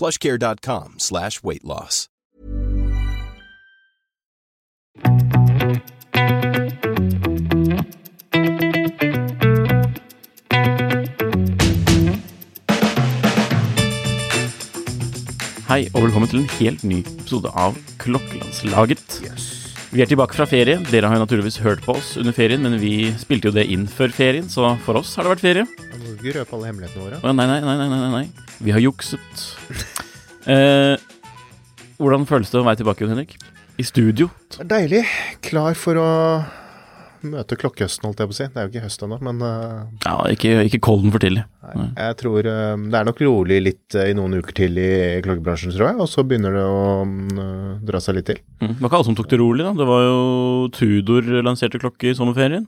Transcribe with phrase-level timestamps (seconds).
[0.00, 2.06] plushcare.com slash weight loss.
[15.70, 19.20] Hei og velkommen til en helt ny episode av Klokkelandslaget.
[19.90, 20.80] Vi er tilbake fra ferie.
[20.90, 23.84] Dere har jo naturligvis hørt på oss under ferien, men vi spilte jo det inn
[23.90, 26.09] før ferien, så for oss har det vært ferie.
[26.20, 27.18] Må ikke røpe alle hemmelighetene våre.
[27.24, 28.56] Å, nei, nei, nei, nei, nei, nei.
[28.60, 29.44] Vi har jukset.
[30.48, 30.96] Eh,
[32.00, 33.34] hvordan føles det å være tilbake, Jon Henrik?
[33.78, 34.30] I studio?
[34.54, 35.02] Det er deilig.
[35.44, 36.06] Klar for å
[37.28, 38.46] møte klokkehøsten, holdt jeg på å si.
[38.48, 41.44] Det er jo ikke høst ennå, men uh, Ja, ikke, ikke kolden for tidlig.
[41.68, 44.90] nei, jeg tror uh, det er nok rolig litt uh, i noen uker til i
[45.28, 46.00] klokkebransjen, tror jeg.
[46.00, 48.40] Og så begynner det å uh, dra seg litt til.
[48.64, 48.72] Mm.
[48.72, 49.76] Det var ikke alle som tok det rolig, da.
[49.76, 50.20] Det var jo
[50.80, 52.64] Tudor lanserte klokke i sommerferien.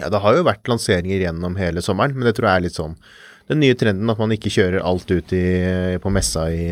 [0.00, 2.78] Ja, det har jo vært lanseringer gjennom hele sommeren, men det tror jeg er litt
[2.78, 2.96] sånn
[3.50, 5.44] den nye trenden at man ikke kjører alt ut i,
[5.98, 6.70] på messa i,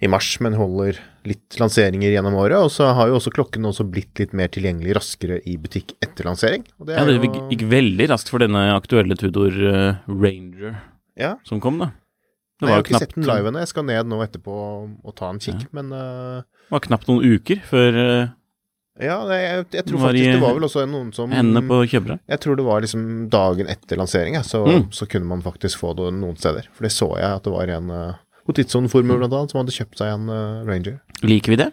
[0.00, 0.96] i mars, men holder
[1.28, 2.56] litt lanseringer gjennom året.
[2.56, 6.28] Og så har jo også klokken også blitt litt mer tilgjengelig raskere i butikk etter
[6.30, 6.64] lansering.
[6.80, 10.78] Det Ja, det gikk, gikk veldig raskt for denne aktuelle Tudor eh, Ranger
[11.20, 11.34] ja.
[11.44, 11.92] som kom, da.
[12.60, 13.60] Det Nei, jeg var har ikke sett den live ennå.
[13.62, 17.36] Jeg skal ned nå etterpå og, ta en kikk, men uh, det var knapt noen
[17.36, 18.32] uker før eh,
[19.00, 21.78] Ja, jeg, jeg tror Var i faktisk det var vel også noen som hendene på
[21.88, 22.18] kjøpere.
[22.28, 24.88] Jeg tror det var liksom dagen etter lansering, så, Mm.
[24.92, 26.68] så kunne man faktisk få det noen steder.
[26.76, 28.14] For det så jeg at det var en på
[28.50, 30.98] Hotitson-formel blant annet som hadde kjøpt seg en uh, Ranger.
[31.22, 31.70] Liker vi det?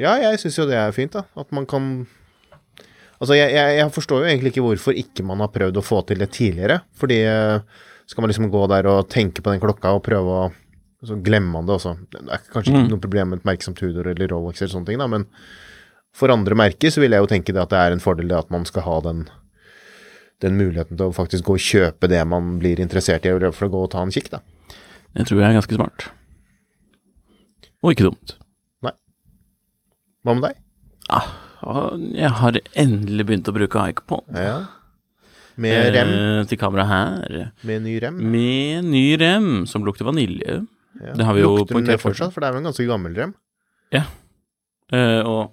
[0.00, 1.24] Ja, jeg syns jo det er fint, da.
[1.36, 2.06] At man kan
[3.20, 5.98] Altså, jeg, jeg, jeg forstår jo egentlig ikke hvorfor ikke man har prøvd å få
[6.08, 6.78] til det tidligere.
[6.96, 7.58] Fordi eh,
[8.08, 10.46] skal man liksom gå der og tenke på den klokka og prøve å
[11.04, 11.94] Så glemmer man det også.
[12.12, 12.88] Det er kanskje ikke Mm.
[12.92, 15.24] noe problem med merksomt som Tudor eller Rolex eller sånne ting, da, men
[16.16, 18.50] for andre merker så vil jeg jo tenke det at det er en fordel at
[18.52, 19.28] man skal ha den
[20.40, 23.72] den muligheten til å faktisk gå og kjøpe det man blir interessert i, for å
[23.74, 24.40] gå og ta en kikk, da.
[25.12, 26.06] Det tror jeg er ganske smart.
[27.84, 28.34] Og ikke dumt.
[28.86, 28.94] Nei.
[30.24, 30.60] Hva med deg?
[31.12, 31.28] Ah,
[32.14, 34.24] jeg har endelig begynt å bruke iPod.
[34.32, 34.56] Ja.
[35.60, 36.12] Med rem?
[36.16, 37.38] Eh, til kamera her.
[37.68, 38.20] Med ny rem?
[38.32, 40.62] Med ny rem som lukter vanilje.
[41.00, 41.14] Ja.
[41.16, 42.32] Det har vi jo Lukter den det poengtert fortsatt?
[42.32, 43.34] For det er jo en ganske gammel rem.
[44.90, 45.52] Eh, og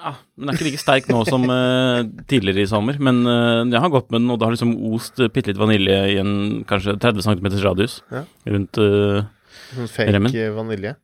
[0.00, 2.00] ja, men Den er ikke like sterk nå som uh,
[2.30, 5.20] tidligere i sommer, men uh, jeg har gått med den, og det har liksom ost
[5.20, 6.32] eh, bitte litt vanilje i en
[6.68, 8.24] kanskje 30 cm radius Ja.
[8.48, 9.22] rundt uh,
[9.74, 10.32] Sånn fake Remmen?
[10.56, 10.96] vanilje.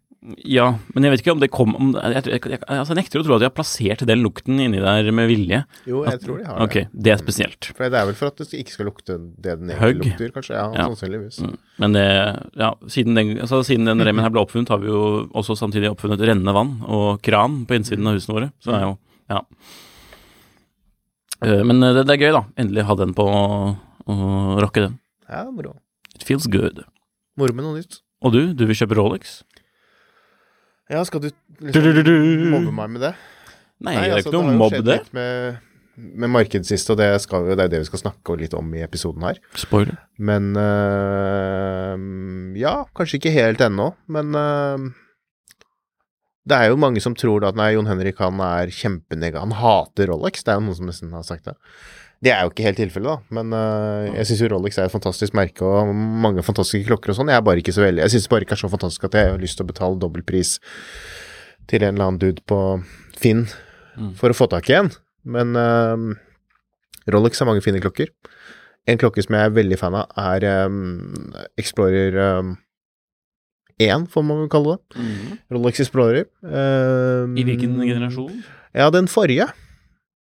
[0.42, 3.24] Ja, men jeg vet ikke om det kom om, jeg, jeg, jeg, altså nekter å
[3.26, 5.60] tro at de har plassert den lukten inni der med vilje.
[5.86, 6.84] Jo, jeg tror de har Ok, det.
[7.06, 7.68] det er spesielt.
[7.76, 10.56] For det er vel for at det ikke skal lukte det den egentlig lukter, kanskje.
[10.58, 10.86] Ja, Ja.
[10.88, 11.38] sannsynligvis.
[11.44, 11.54] Mm.
[11.84, 12.06] Men det,
[12.58, 15.02] ja, siden den, altså siden den remmen her ble oppfunnet, har vi jo
[15.36, 18.50] også samtidig oppfunnet rennende vann og kran på innsiden av husene våre.
[18.58, 18.96] Så det er jo,
[19.30, 19.42] ja.
[21.44, 22.44] Eh, Men det, det er gøy, da.
[22.58, 24.16] Endelig ha den på å
[24.62, 24.98] rocke den.
[25.28, 25.76] Ja, moro.
[26.16, 26.82] It feels good.
[27.36, 28.00] Moro med noe nytt.
[28.24, 29.42] Og du, du vil kjøpe Rolex?
[30.92, 31.30] Ja, skal du
[31.60, 33.14] liksom mobbe meg med det?
[33.82, 34.98] Nei, det er altså, ikke noe mobb, det.
[35.16, 35.56] Med,
[35.96, 38.84] med markedet sist, og det, skal, det er det vi skal snakke litt om i
[38.84, 39.40] episoden her.
[39.58, 39.98] Spoiler.
[40.16, 41.96] Men øh,
[42.60, 44.86] Ja, kanskje ikke helt ennå, men øh,
[46.46, 49.42] det er jo mange som tror at nei, Jon Henrik han er kjempenega...
[49.42, 50.44] Han hater Rolex.
[50.46, 51.56] Det er jo noen som nesten har sagt det.
[52.24, 53.34] Det er jo ikke helt tilfellet, da.
[53.36, 57.18] Men uh, jeg syns jo Rolex er et fantastisk merke og mange fantastiske klokker og
[57.18, 57.28] sånn.
[57.32, 59.30] Jeg er bare ikke så veldig Jeg syns bare ikke er så fantastisk at jeg
[59.34, 60.54] har lyst til å betale dobbeltpris
[61.68, 62.60] til en eller annen dude på
[63.20, 63.46] Finn
[63.96, 64.10] Mm.
[64.12, 64.90] for å få tak i en.
[65.24, 65.96] Men uh,
[67.08, 68.10] Rolex har mange fine klokker.
[68.86, 72.50] En klokke som jeg er veldig fan av, er um, Explorer um,
[73.80, 75.00] 1, får man vel kalle det.
[75.52, 76.28] Rolex Explorer.
[76.44, 78.36] Um, I hvilken generasjon?
[78.76, 79.48] Ja, den forrige.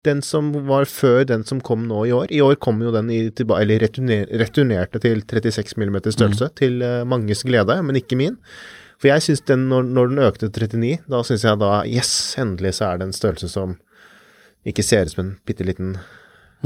[0.06, 2.30] Den som var før den som kom nå i år.
[2.30, 7.04] I år kom jo den i eller returner returnerte til 36 mm størrelse, til uh,
[7.08, 8.38] manges glede, men ikke min.
[8.96, 12.12] For jeg syns den, når, når den økte til 39, da syns jeg da Yes,
[12.40, 13.76] endelig så er det en størrelse som
[14.66, 15.96] ikke ser ut som en bitte liten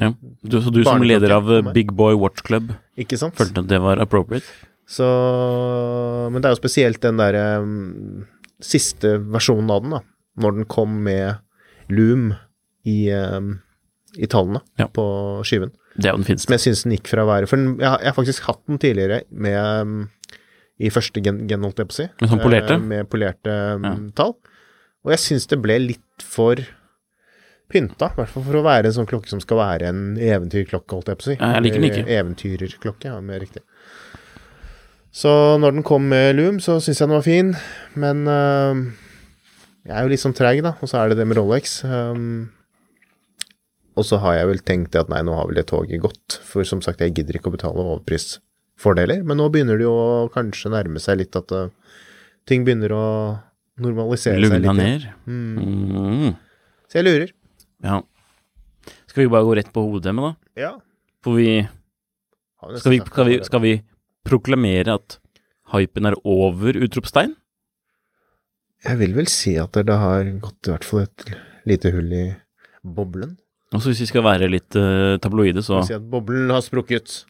[0.01, 0.13] Ja.
[0.47, 1.73] Du, så du som leder av eh.
[1.75, 2.71] Big Boy Watch Club
[3.01, 3.35] Ikke sant?
[3.37, 4.47] følte at det var appropriate?
[4.91, 5.07] Så
[6.31, 8.25] Men det er jo spesielt den derre um,
[8.63, 10.01] siste versjonen av den, da.
[10.41, 11.43] Når den kom med
[11.91, 12.33] Loom
[12.87, 13.61] i, um,
[14.17, 14.87] i tallene Ja.
[14.89, 15.05] på
[15.45, 15.73] skiven.
[15.97, 16.51] Det er jo den Som fineste.
[16.57, 19.23] jeg syns den gikk fra å være For den, jeg, har- faktisk hatt den tidligere
[19.31, 20.11] med um,
[20.81, 22.07] i første gen, gen holdt jeg på å si.
[22.23, 22.73] Med sånn polerte?
[22.79, 23.95] Eh, med polerte um, Ja.
[24.17, 24.37] tall.
[25.05, 26.57] Og jeg syns det ble litt for
[27.71, 30.91] pynta, i hvert fall for å være en sånn klokke som skal være en eventyrklokke,
[30.91, 31.37] holdt jeg på å si.
[31.39, 32.03] Ja, jeg liker den ikke.
[32.03, 33.63] Eller Eventyrerklokke, ja, mer riktig.
[35.13, 37.53] Så når den kom med Loom, så syns jeg den var fin,
[37.99, 38.75] men uh,
[39.87, 41.81] jeg er jo litt sånn treig, da, og så er det det med Rolex.
[41.85, 42.51] Um,
[43.99, 46.67] og så har jeg vel tenkt at nei, nå har vel det toget gått, for
[46.69, 50.73] som sagt, jeg gidder ikke å betale overprisfordeler, men nå begynner det jo å kanskje
[50.73, 51.73] nærme seg litt at øh,
[52.49, 53.07] ting begynner å
[53.81, 54.55] normalisere seg litt.
[54.55, 55.09] Lugna ned.
[55.27, 56.39] Mm.
[56.91, 57.35] Så jeg lurer.
[57.85, 58.01] Ja.
[59.11, 60.63] Skal vi bare gå rett på hoveddemmet, da?
[60.69, 60.73] Ja.
[61.25, 61.51] For vi
[62.81, 63.75] skal vi, skal, vi skal vi
[64.29, 65.19] proklamere at
[65.75, 66.77] hypen er over?
[66.77, 67.35] Utropstegn?
[68.85, 71.33] Jeg vil vel si at det har gått i hvert fall et
[71.69, 72.27] lite hull i
[72.81, 73.37] boblen.
[73.71, 77.21] Og så hvis vi skal være litt uh, tabloide, så si at boblen har sprukket.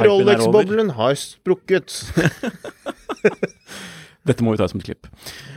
[0.00, 1.92] Rolex-boblen har sprukket.
[4.28, 5.08] Dette må vi ta som et klipp.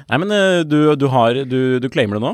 [0.10, 2.34] Nei, men uh, du, du har du, du claimer det nå?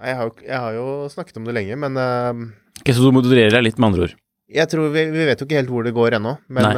[0.00, 2.44] Nei, Jeg har, jo- jeg har jo snakket om det lenge, men uh,
[2.80, 4.16] Ok, Så du modererer deg litt, med andre ord?
[4.54, 6.34] jeg tror vi, vi vet jo ikke helt hvor det går ennå.
[6.52, 6.76] Men,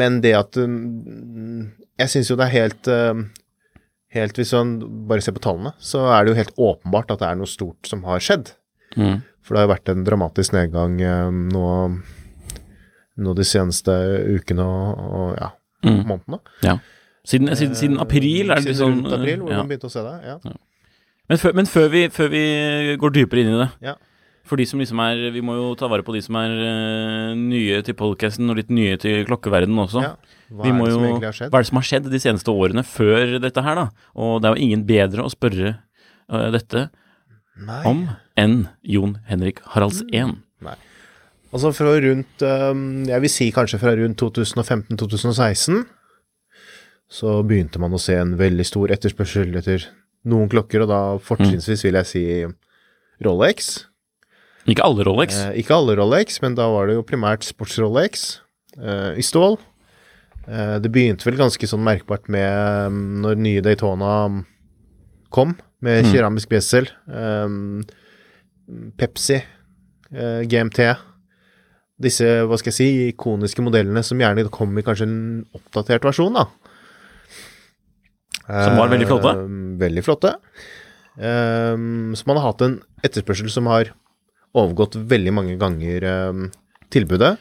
[0.00, 0.70] men det at øh,
[2.00, 2.88] Jeg syns jo det er helt
[4.14, 4.76] Helt Hvis man
[5.10, 7.88] bare ser på tallene, så er det jo helt åpenbart at det er noe stort
[7.90, 8.52] som har skjedd.
[8.96, 9.22] Mm.
[9.42, 11.64] For det har jo vært en dramatisk nedgang øh, nå,
[13.24, 13.94] nå de seneste
[14.38, 15.50] ukene og, og ja,
[15.84, 15.98] Mm.
[16.08, 16.38] månedene.
[16.64, 16.78] Ja.
[17.28, 19.58] Siden, siden, siden april er det Siden sånn rundt april, hvor ja.
[19.60, 20.14] man begynte å se det.
[20.24, 20.54] Ja.
[21.28, 22.40] Men, før, men før, vi, før vi
[23.02, 23.92] går dypere inn i det Ja.
[24.44, 27.30] For de som liksom er Vi må jo ta vare på de som er uh,
[27.38, 30.04] nye til podcasten og litt nye til klokkeverdenen også.
[30.04, 30.40] Ja.
[30.52, 31.14] Hva vi er jo?
[31.22, 33.88] Hva er det som har skjedd de seneste årene før dette her, da?
[34.20, 36.88] Og det er jo ingen bedre å spørre uh, dette
[37.56, 37.80] Nei.
[37.88, 38.04] om
[38.40, 40.40] enn Jon Henrik Haraldsen.
[41.54, 45.84] Altså fra rundt øhm, Jeg vil si kanskje fra rundt 2015-2016
[47.14, 49.84] så begynte man å se en veldig stor etterspørsel etter
[50.26, 52.22] noen klokker, og da fortrinnsvis vil jeg si
[53.22, 53.84] Rolex.
[54.70, 55.36] Ikke alle Rolex.
[55.36, 58.24] Eh, ikke alle Rolex, men da var det jo primært sports-Rolex
[58.80, 59.58] eh, i stål.
[60.48, 64.14] Eh, det begynte vel ganske sånn merkbart med um, når nye Daytona
[65.34, 66.12] kom, med Mm.
[66.14, 66.86] keramisk besel.
[67.08, 67.82] Um,
[68.96, 69.42] Pepsi,
[70.14, 70.94] eh, GMT.
[72.00, 75.18] Disse, hva skal jeg si, ikoniske modellene som gjerne kom i kanskje en
[75.54, 76.46] oppdatert versjon, da.
[78.48, 79.34] Som var veldig flotte?
[79.36, 79.52] Eh,
[79.84, 80.32] veldig flotte.
[81.16, 83.92] Um, så man har hatt en etterspørsel som har
[84.54, 86.44] overgått veldig mange ganger eh,
[86.94, 87.34] tilbudet.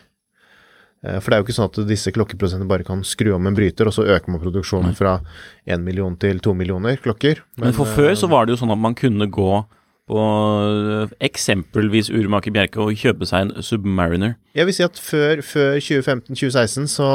[1.03, 3.57] Eh, For det er jo ikke sånn at disse klokkeprodusentene bare kan skru om en
[3.57, 5.19] bryter, og så øker man produksjonen fra
[5.67, 7.43] 1 million til 2 millioner klokker.
[7.61, 9.63] Men for eh, før så var det jo sånn at man kunne gå
[10.11, 14.37] på eh, eksempelvis Urmaker Bjerke og kjøpe seg en Submariner.
[14.55, 17.09] Jeg vil si at før, før 2015-2016 så,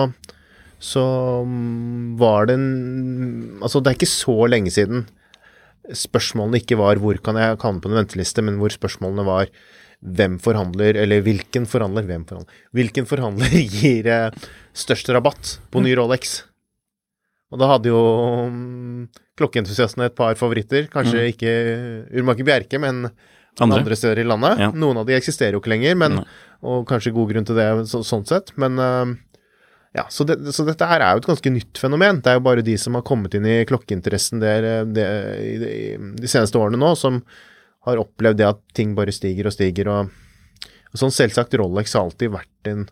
[0.81, 1.05] så
[1.45, 2.69] mm, var det en
[3.59, 5.09] Altså, det er ikke så lenge siden
[5.89, 9.49] spørsmålene ikke var 'hvor kan jeg havne på en venteliste', men hvor spørsmålene var
[9.99, 14.45] hvem forhandler, eller hvilken forhandler, hvem forhandler, hvilken forhandler gir eh,
[14.77, 16.43] størst rabatt på ny Rolex?
[17.49, 18.03] Og da hadde jo
[18.53, 19.09] mm,
[19.41, 20.87] klokkeentusiastene et par favoritter.
[20.93, 21.53] Kanskje ikke
[22.21, 23.07] Urmaker Bjerke, men
[23.59, 23.81] Andre.
[23.81, 23.97] andre.
[23.97, 24.61] steder i landet.
[24.61, 24.69] Ja.
[24.77, 26.21] Noen av de eksisterer jo ikke lenger, men,
[26.61, 28.53] og kanskje god grunn til det så, sånn sett.
[28.61, 29.15] Men øh,
[29.97, 32.21] ja, så, det, så dette her er jo et ganske nytt fenomen.
[32.23, 35.07] Det er jo bare de som har kommet inn i klokkeinteressen der, det,
[35.41, 35.87] i, i,
[36.21, 37.23] de seneste årene nå, som
[37.89, 39.89] har opplevd det at ting bare stiger og stiger.
[39.93, 40.13] Og,
[40.93, 42.87] og sånn selvsagt, Rolex har alltid vært en,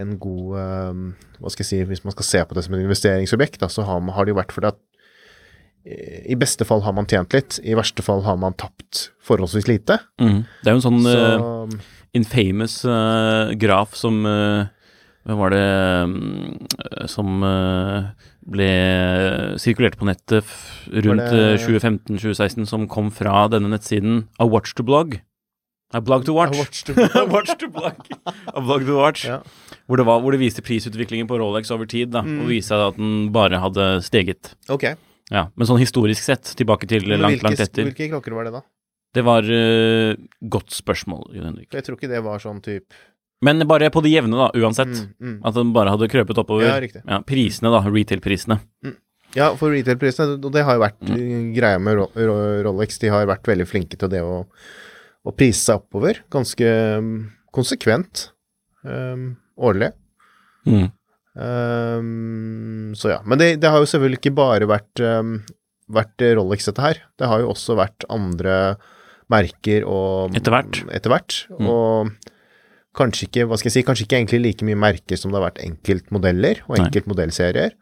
[0.00, 1.04] en god um,
[1.38, 3.84] Hva skal jeg si, hvis man skal se på det som et investeringsobjekt, da, så
[3.88, 4.80] har, man- har det jo vært fordi at
[5.86, 9.68] eh, i beste fall har man tjent litt, i verste fall har man tapt forholdsvis
[9.70, 9.98] lite.
[10.20, 10.40] Mm.
[10.62, 11.76] Det er jo en sånn Så uh,
[12.14, 14.64] infamous uh, graf som uh,
[15.24, 15.64] Hvem var det
[16.04, 16.16] um,
[17.08, 17.40] Som
[18.46, 18.68] ble
[19.60, 20.48] sirkulert på nettet
[21.04, 25.16] rundt eh, 2015-2016, som kom fra denne nettsiden A Watch to Blog.
[25.94, 26.56] A Blog to Watch.
[26.58, 27.14] A watch to blog.
[27.16, 28.00] A watch to blog.
[28.66, 29.24] Blog to watch.
[29.28, 29.38] Ja.
[29.86, 32.40] Hvor, det var, hvor det viste prisutviklingen på Rolex over tid, da, Mm.
[32.42, 34.54] og viste at den bare hadde steget.
[34.72, 34.88] Ok.
[35.30, 37.86] Ja, Men sånn historisk sett, tilbake til Men langt, hvilke, langt etter.
[37.88, 38.64] hvilke klokker var det, da?
[39.14, 40.16] Det var uh,
[40.50, 41.68] godt spørsmål, Jon Henrik.
[41.72, 42.90] Jeg tror ikke det var sånn type
[43.44, 44.88] Men bare på det jevne, da, uansett.
[44.94, 45.38] Mm, mm.
[45.44, 46.66] At den bare hadde krøpet oppover.
[46.66, 47.02] Ja, riktig.
[47.28, 47.80] prisene, da.
[47.84, 48.58] Retail-prisene.
[49.34, 51.16] Ja, for retail-prisene, og det har jo vært Mm.
[51.18, 54.44] uh, greia med Ro- Ro- Rolex, de har vært veldig flinke til det å,
[55.26, 57.08] å prise seg oppover, ganske um,
[57.52, 58.28] konsekvent,
[58.86, 59.90] um, årlig.
[60.66, 60.86] Mm.
[61.34, 65.34] Um, så ja, men det, det har jo selvfølgelig ikke bare vært, um,
[65.92, 68.76] vært Rolex dette her, det har jo også vært andre
[69.32, 70.82] merker og Etter hvert.
[70.94, 71.68] Etter hvert, Mm.
[71.68, 72.30] og
[72.96, 75.48] kanskje ikke, hva skal jeg si, kanskje ikke egentlig like mye merker som det har
[75.48, 77.74] vært enkeltmodeller og enkeltmodellserier.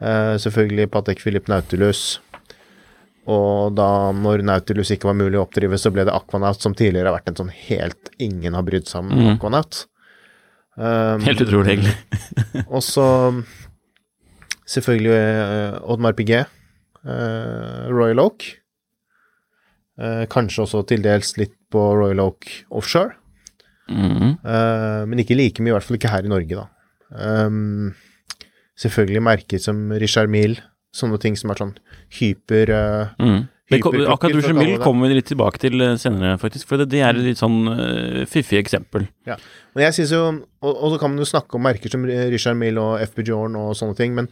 [0.00, 2.18] Uh, selvfølgelig Patek Philippe Nautilus,
[3.30, 7.10] og da når Nautilus ikke var mulig å oppdrive, så ble det Aquanaut, som tidligere
[7.10, 9.26] har vært en sånn helt ingen har brydd seg om mm.
[9.34, 9.84] Aquanaut.
[10.80, 11.96] Um, Helt utrolig, egentlig.
[12.74, 13.06] og så
[14.70, 16.50] selvfølgelig uh, Oddmar Piguet,
[17.04, 18.48] uh, Royal Oak.
[20.00, 23.18] Uh, kanskje også til dels litt på Royal Oak Offshore.
[23.90, 24.34] Mm.
[24.44, 26.66] Uh, men ikke like mye, i hvert fall ikke her i Norge, da.
[27.10, 27.92] Um,
[28.78, 30.62] selvfølgelig merker som Richard Mille,
[30.96, 31.74] sånne ting som er sånn
[32.18, 33.48] hyper uh, Mm.
[33.78, 36.66] Kom, akkurat Richard Mille kommer vi litt tilbake til eh, senere, faktisk.
[36.66, 39.04] For det, det er et litt sånn uh, fiffig eksempel.
[39.30, 40.22] Men jeg synes jo,
[40.58, 43.54] og, og så kan man jo snakke om merker som Richard Mille og FB Jorn
[43.60, 44.26] og sånne ting, men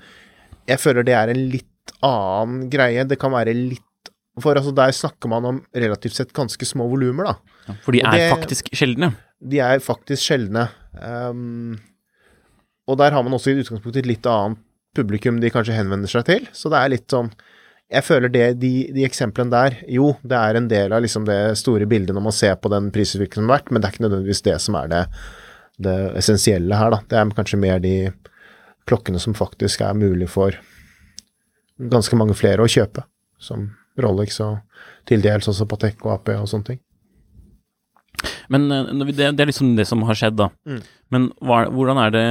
[0.66, 3.06] jeg føler det er en litt annen greie.
[3.06, 4.10] Det kan være litt
[4.42, 7.74] For altså, der snakker man om relativt sett ganske små volumer, da.
[7.86, 9.12] For de er det- faktisk sjeldne.
[9.38, 10.66] De er faktisk sjeldne.
[10.98, 11.76] Um,
[12.88, 14.60] og der har man også i utgangspunktet et litt annet
[14.96, 16.48] publikum de kanskje henvender seg til.
[16.56, 17.30] Så det er litt sånn
[17.88, 21.56] Jeg føler det, de, de eksemplene der Jo, det er en del av liksom det
[21.60, 24.06] store bildet når man ser på den prisutviklingen som har vært, men det er ikke
[24.06, 25.04] nødvendigvis det som er det,
[25.86, 27.00] det essensielle her, da.
[27.08, 27.94] Det er kanskje mer de
[28.88, 30.56] klokkene som faktisk er mulig for
[31.78, 33.04] ganske mange flere å kjøpe.
[33.38, 34.58] Som Rolex og
[35.08, 36.80] til dels også Patek og AP og sånne ting.
[38.48, 40.50] Men eh, vi- det, det er liksom det som har skjedd, da.
[40.68, 40.80] Mm.
[41.10, 42.26] Men hva, hvordan er det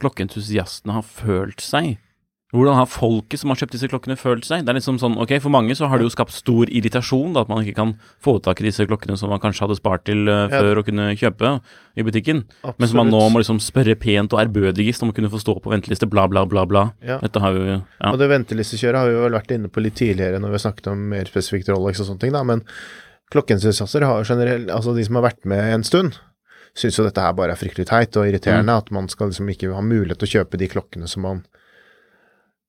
[0.00, 1.98] klokkeentusiastene har følt seg?
[2.52, 4.60] Hvordan har folket som har kjøpt disse klokkene, følt seg?
[4.66, 7.46] Det er liksom sånn, ok, For mange så har det jo skapt stor irritasjon da,
[7.46, 10.26] at man ikke kan få tak i disse klokkene som man kanskje hadde spart til
[10.28, 10.48] Ja.
[10.52, 11.62] før å kunne kjøpe
[11.96, 12.44] i butikken.
[12.76, 15.56] Men som man nå må liksom spørre pent og ærbødigst om å kunne få stå
[15.64, 16.92] på venteliste, bla, bla, bla, bla.
[17.00, 17.16] Ja.
[17.24, 17.80] Dette har jo ja.
[18.12, 20.92] Og det ventelistekjøret har vi vel vært inne på litt tidligere når vi har snakket
[20.92, 22.60] om mer spesifikt Rolex og sånne ting, da, men
[23.32, 26.18] klokkeentusiaster har generelt, altså de som har vært med en stund,
[26.78, 29.72] syns jo dette her bare er fryktelig teit og irriterende, at man skal liksom ikke
[29.74, 31.42] ha mulighet til å kjøpe de klokkene som man,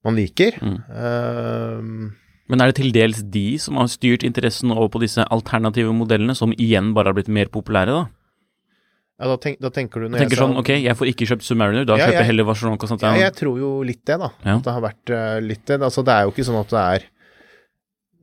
[0.03, 0.57] man liker.
[0.63, 0.79] Mm.
[0.89, 2.11] Uh,
[2.51, 6.35] Men er det til dels de som har styrt interessen over på disse alternative modellene,
[6.35, 8.03] som igjen bare har blitt mer populære, da?
[9.23, 11.27] ja, da, tenk, da tenker du Jeg når tenker sa- sånn, ok, jeg får ikke
[11.29, 13.13] kjøpt Submariner, da Ja, kjøper jeg jeg- heller Vacheron Constantin.
[13.21, 14.29] Ja, jeg tror jo litt det, da.
[14.43, 14.55] Ja.
[14.57, 15.79] At det har vært uh, litt det.
[15.79, 17.05] Altså, det er jo ikke sånn at det er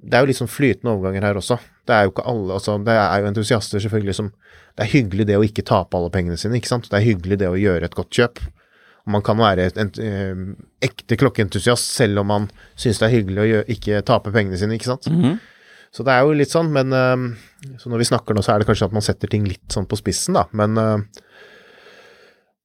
[0.00, 1.58] Det er jo litt sånn flytende overganger her også.
[1.88, 4.30] Det er jo ikke alle altså, Det er jo entusiaster selvfølgelig som
[4.78, 6.88] Det er hyggelig det å ikke tape alle pengene sine, ikke sant.
[6.88, 8.40] Det er hyggelig det å gjøre et godt kjøp.
[9.04, 10.42] Og man kan være en eh,
[10.86, 14.76] ekte klokkeentusiast selv om man syns det er hyggelig å gjøre, ikke tape pengene sine,
[14.78, 15.08] ikke sant.
[15.10, 15.40] Mhm.
[15.90, 18.62] Så det er jo litt sånn, men eh, Så når vi snakker nå, så er
[18.62, 21.22] det kanskje at man setter ting litt sånn på spissen, da, men eh,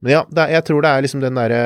[0.06, 1.62] Men ja, det jeg tror det er liksom den derre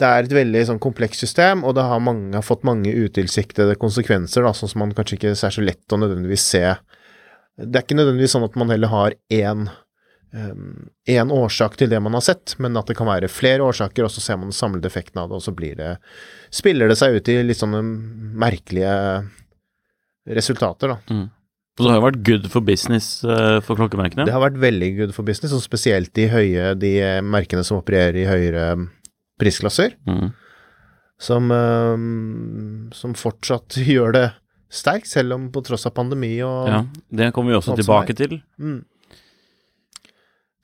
[0.00, 4.46] Det er et veldig sånn komplekst system, og det har, mange, fått mange utilsiktede konsekvenser,
[4.46, 6.64] da, sånn som man kanskje ikke er så lett å nødvendigvis se.
[7.60, 9.68] Det er ikke nødvendigvis sånn at man heller har én
[11.10, 14.12] én årsak til det man har sett, men at det kan være flere årsaker, og
[14.14, 15.96] så ser man den samlede effekten av det, og så blir det
[16.54, 17.82] spiller det seg ut i litt sånne
[18.38, 18.94] merkelige
[20.30, 20.98] resultater, da.
[21.10, 21.26] Mm.
[21.80, 24.26] Og det har jo vært good for business eh, for klokkemerkene.
[24.28, 28.20] Det har vært veldig good for business, og spesielt de høye, de merkene som opererer
[28.20, 28.66] i høyere
[29.40, 30.30] prisklasser, Mm.
[31.20, 34.26] som, eh, som fortsatt gjør det
[34.70, 38.40] sterkt, selv om på tross av pandemi og Ja, det kommer vi også tilbake til.
[38.60, 38.84] Mm.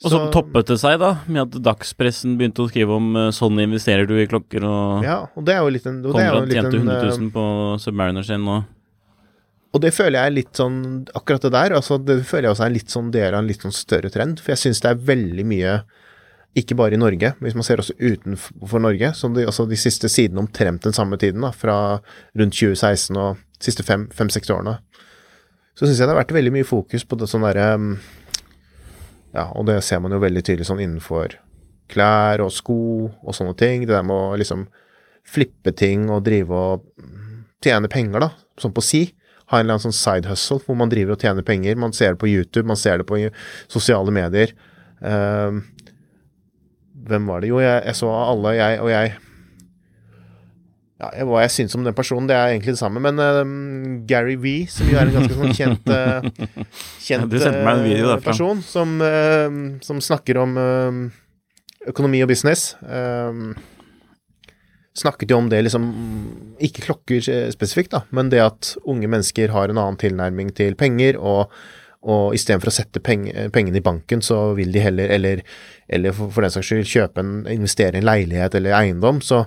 [0.04, 4.04] Og så toppet det seg da, med at dagspressen begynte å skrive om sånn investerer
[4.06, 6.42] du i klokker, og Ja, og det er jo litt en, og det er jo
[6.52, 7.45] tjente 100 eh, 000 på
[7.80, 8.59] Submariner sin nå.
[9.75, 10.76] Og det føler jeg er litt sånn
[11.16, 13.49] Akkurat det der, altså det føler jeg også er en litt sånn del av en
[13.50, 14.40] litt sånn større trend.
[14.40, 15.75] For jeg syns det er veldig mye,
[16.57, 20.09] ikke bare i Norge, hvis man ser også utenfor Norge, som de, altså de siste
[20.13, 21.77] sidene omtrent den samme tiden, da, fra
[22.39, 24.79] rundt 2016 og de siste fem-seks årene,
[25.77, 27.69] så syns jeg det har vært veldig mye fokus på det sånn derre
[29.37, 31.35] Ja, og det ser man jo veldig tydelig sånn innenfor
[31.93, 33.85] klær og sko og sånne ting.
[33.85, 34.65] Det der med å liksom
[35.29, 36.87] flippe ting og drive og
[37.61, 39.03] tjene penger, da, sånn på si
[39.47, 41.79] ha en eller annen sånn side hustle hvor man driver og tjener penger.
[41.79, 43.21] Man ser det på YouTube, man ser det på
[43.71, 44.53] sosiale medier.
[45.07, 45.63] Ehm,
[47.09, 47.53] hvem var det?
[47.53, 49.15] Jo, jeg, jeg så alle, jeg og jeg
[50.97, 53.03] ja, hva jeg syns om den personen, det er egentlig det samme.
[53.05, 53.43] Men uh,
[54.09, 56.25] Gary V, som jo er en ganske sånn kjent, uh,
[57.05, 58.31] kjent video uh, derfra.
[58.31, 61.03] person, som, uh, som snakker om uh,
[61.93, 62.71] økonomi og business.
[62.81, 63.53] Uh,
[64.97, 65.87] snakket jo om det liksom
[66.65, 70.77] Ikke klokker eh, spesifikt, da, men det at unge mennesker har en annen tilnærming til
[70.79, 71.53] penger, og,
[72.07, 75.43] og istedenfor å sette peng, pengene i banken, så vil de heller, eller,
[75.91, 79.43] eller for, den saks skyld, kjøpe en, investere i en leilighet eller eiendom, så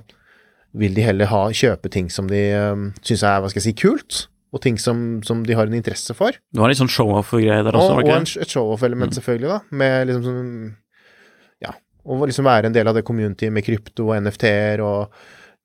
[0.78, 3.76] vil de heller ha, kjøpe ting som de um, syns er, hva skal jeg si,
[3.80, 6.36] kult, og ting som, som de har en interesse for.
[6.54, 9.60] Du har litt sånn show-off-greier der også, Og, og en, et show-off-element, selvfølgelig, da.
[9.82, 10.50] Med liksom sånn
[11.64, 11.76] Ja.
[12.10, 15.14] Og liksom være en del av det community med krypto og NFT-er og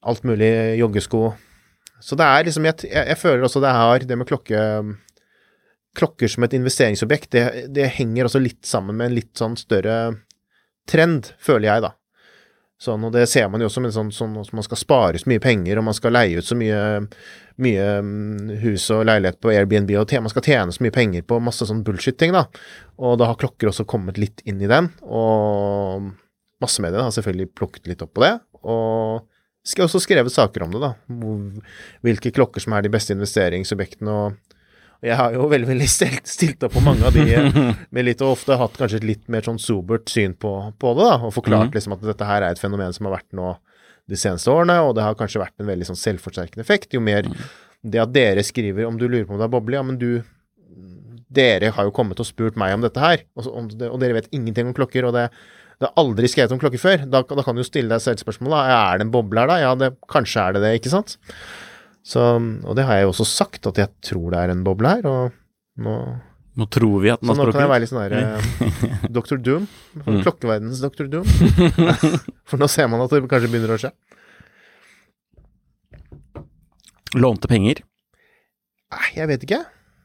[0.05, 1.25] alt mulig joggesko.
[2.05, 4.61] Så det er liksom Jeg, jeg, jeg føler også det her, det med klokke
[5.95, 9.99] Klokker som et investeringsobjekt, det, det henger også litt sammen med en litt sånn større
[10.91, 11.95] trend, føler jeg, da.
[12.85, 15.43] Sånn, og det ser man jo også med sånn, sånn man skal spare så mye
[15.43, 16.81] penger, og man skal leie ut så mye,
[17.63, 21.39] mye mm, hus og leilighet på Airbnb, og man skal tjene så mye penger på
[21.41, 22.45] masse sånn bullshit-ting, da.
[22.99, 26.11] Og da har klokker også kommet litt inn i den, og
[26.63, 28.35] massemediene har selvfølgelig plukket litt opp på det,
[28.67, 29.31] og
[29.65, 30.93] skal også skrevet saker om det, da.
[32.05, 34.59] Hvilke klokker som er de beste investeringsobjektene, og
[35.01, 37.25] og jeg har jo veldig, veldig stilt, stilt opp på mange av de,
[37.95, 41.09] med litt, og ofte hatt kanskje et litt mer sånn sobert syn på, på det,
[41.11, 41.77] da, og forklart mm.
[41.77, 43.55] liksom at dette her er et fenomen som har vært nå
[44.11, 46.93] de seneste årene, og det har kanskje vært en veldig sånn selvforsterkende effekt.
[46.93, 47.29] Jo mer
[47.85, 50.23] det at dere skriver om du lurer på om det er boble, ja, men du
[51.35, 53.99] Dere har jo kommet og spurt meg om dette her, og, så- om det, og
[53.99, 55.25] dere vet ingenting om klokker, og det,
[55.83, 57.03] det er aldri skrevet om klokker før.
[57.11, 59.57] Da, da kan du jo stille deg selv spørsmålet, er det en boble her, da?
[59.59, 61.17] Ja, det, kanskje er det det, ikke sant?
[62.05, 64.95] Så, og det har jeg jo også sagt, at jeg tror det er en boble
[64.97, 65.97] her, og nå
[66.55, 69.41] Nå tror vi at den så nå kan jeg være litt sånn der eh, Dr.
[69.43, 69.65] Doom.
[70.05, 70.21] Mm.
[70.23, 71.09] Klokkeverdenens Dr.
[71.11, 71.27] Doom.
[72.49, 73.91] For nå ser man at det kanskje begynner å skje.
[77.19, 77.83] Lånte penger.
[78.95, 79.61] Nei, jeg vet ikke.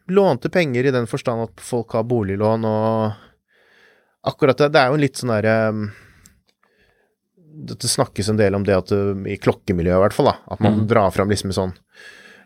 [0.10, 3.26] Lånte penger i den forstand at folk har boliglån og
[4.30, 5.54] Akkurat det, det er jo en litt sånn derre
[7.60, 10.62] Det snakkes en del om det at uh, i klokkemiljøet i hvert fall, da, at
[10.64, 10.88] man Mm.
[10.88, 11.76] drar fram liksom sånn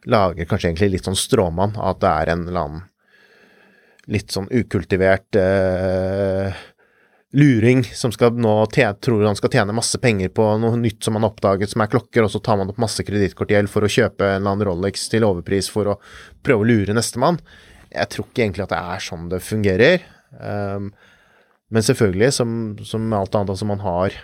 [0.09, 2.81] Lager kanskje egentlig litt sånn stråmann at det er en eller annen
[4.11, 6.51] litt sånn ukultivert eh,
[7.33, 11.23] luring som skal nå tror han skal tjene masse penger på noe nytt som han
[11.23, 14.27] har oppdaget som er klokker, og så tar man opp masse kredittkortgjeld for å kjøpe
[14.27, 15.97] en eller annen Rolex til overpris for å
[16.43, 17.39] prøve å lure nestemann.
[17.89, 20.05] Jeg tror ikke egentlig at det er sånn det fungerer.
[20.35, 20.91] Um,
[21.73, 22.53] men selvfølgelig, som,
[22.85, 24.19] som alt annet, altså man har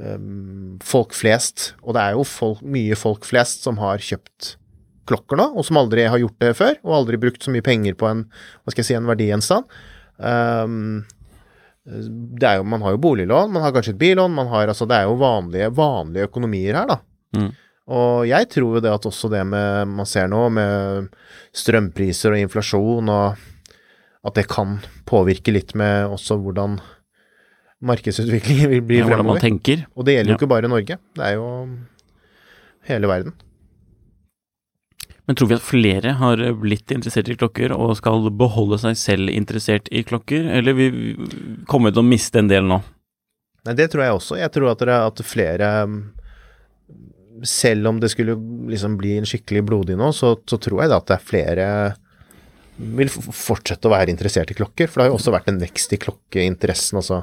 [0.00, 4.54] um, folk flest, og det er jo folk, mye folk flest som har kjøpt
[5.08, 7.96] klokker nå, og som aldri har gjort det før, og aldri brukt så mye penger
[8.00, 8.24] på en,
[8.64, 9.76] hva skal jeg si, en verdigjenstand.
[10.16, 10.78] Um,
[11.84, 14.86] det er jo, man har jo boliglån, man har kanskje et billån, man har altså
[14.88, 17.00] Det er jo vanlige, vanlige økonomier her, da.
[17.36, 17.50] Mm.
[17.94, 21.10] Og jeg tror jo det at også det med man ser nå, med
[21.52, 23.42] strømpriser og inflasjon, og
[24.24, 26.78] at det kan påvirke litt med også hvordan
[27.82, 29.86] markedsutviklingen vil bli Ja, hvordan man tenker.
[29.96, 30.38] Og det gjelder jo Ja.
[30.38, 31.48] ikke bare Norge, det er jo
[32.88, 33.32] hele verden.
[35.26, 39.30] Men tror vi at flere har blitt interessert i klokker og skal beholde seg selv
[39.32, 40.88] interessert i klokker, eller vi
[41.66, 42.82] kommer til å miste en del nå?
[43.64, 44.36] Nei, det tror jeg også.
[44.36, 45.70] Jeg tror at, det, at flere
[47.42, 48.36] Selv om det skulle
[48.70, 51.66] liksom bli en skikkelig blodig nå, så, så tror jeg da at det er flere
[52.76, 54.88] vil fortsette å være interessert i klokker.
[54.90, 56.98] For det har jo også vært en vekst i klokkeinteressen.
[57.00, 57.22] Altså,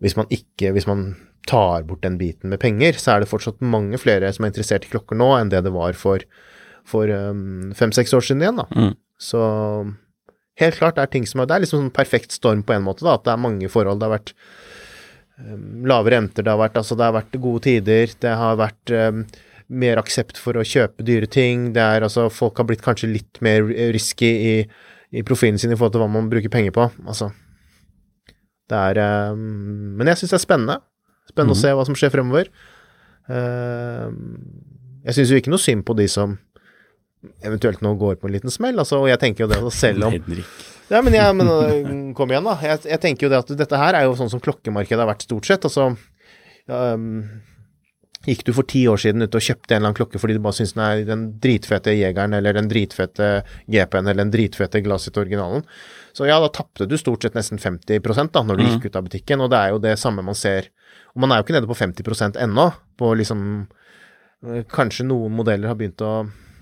[0.00, 1.14] hvis man ikke Hvis man
[1.48, 4.84] tar bort den biten med penger, så er det fortsatt mange flere som er interessert
[4.86, 6.22] i klokker nå, enn det det var for,
[6.86, 8.66] for um, fem-seks år siden igjen, da.
[8.76, 8.92] Mm.
[9.20, 9.40] Så
[10.60, 12.84] helt klart det er ting som er Det er liksom en perfekt storm på en
[12.84, 13.16] måte, da.
[13.16, 13.98] At det er mange forhold.
[14.00, 14.34] Det har vært
[15.40, 18.14] um, lave renter, det har vært Altså, det har vært gode tider.
[18.20, 19.24] Det har vært um,
[19.70, 21.70] mer aksept for å kjøpe dyre ting.
[21.74, 24.54] Det er altså Folk har blitt kanskje litt mer risky i,
[25.14, 26.88] i profilen sin i forhold til hva man bruker penger på.
[27.06, 27.30] Altså
[28.70, 29.00] Det er
[29.32, 30.78] um, Men jeg syns det er spennende.
[31.30, 32.50] Spennende å se hva som skjer fremover.
[33.30, 34.10] Uh,
[35.06, 36.36] jeg syns jo ikke noe synd på de som
[37.44, 38.78] eventuelt nå går på en liten smell.
[38.80, 40.48] Altså, og jeg tenker jo det at selv om Henrik.
[40.90, 42.56] ja, men, jeg, men øh, kom igjen, da.
[42.64, 45.26] Jeg, jeg tenker jo det at dette her er jo sånn som klokkemarkedet har vært
[45.28, 45.66] stort sett.
[45.68, 47.10] Altså um,
[48.28, 50.42] Gikk du for ti år siden ut og kjøpte en eller annen klokke fordi du
[50.44, 53.30] bare syntes den er den dritfete Jegeren eller den dritfete
[53.64, 55.64] GP-en eller den dritfete Glassit originalen,
[56.12, 58.70] så ja, da tapte du stort sett nesten 50% da når du mm.
[58.74, 60.68] gikk ut av butikken, og det er jo det samme man ser.
[61.14, 62.68] Og man er jo ikke nede på 50% ennå,
[63.00, 63.42] på liksom
[64.44, 66.12] øh, Kanskje noen modeller har begynt å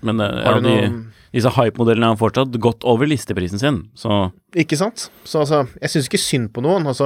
[0.05, 0.75] Men eh, ja, de,
[1.33, 5.09] disse hype-modellene har fortsatt gått over listeprisen sin, så Ikke sant?
[5.27, 6.87] Så altså, jeg syns ikke synd på noen.
[6.89, 7.05] Altså,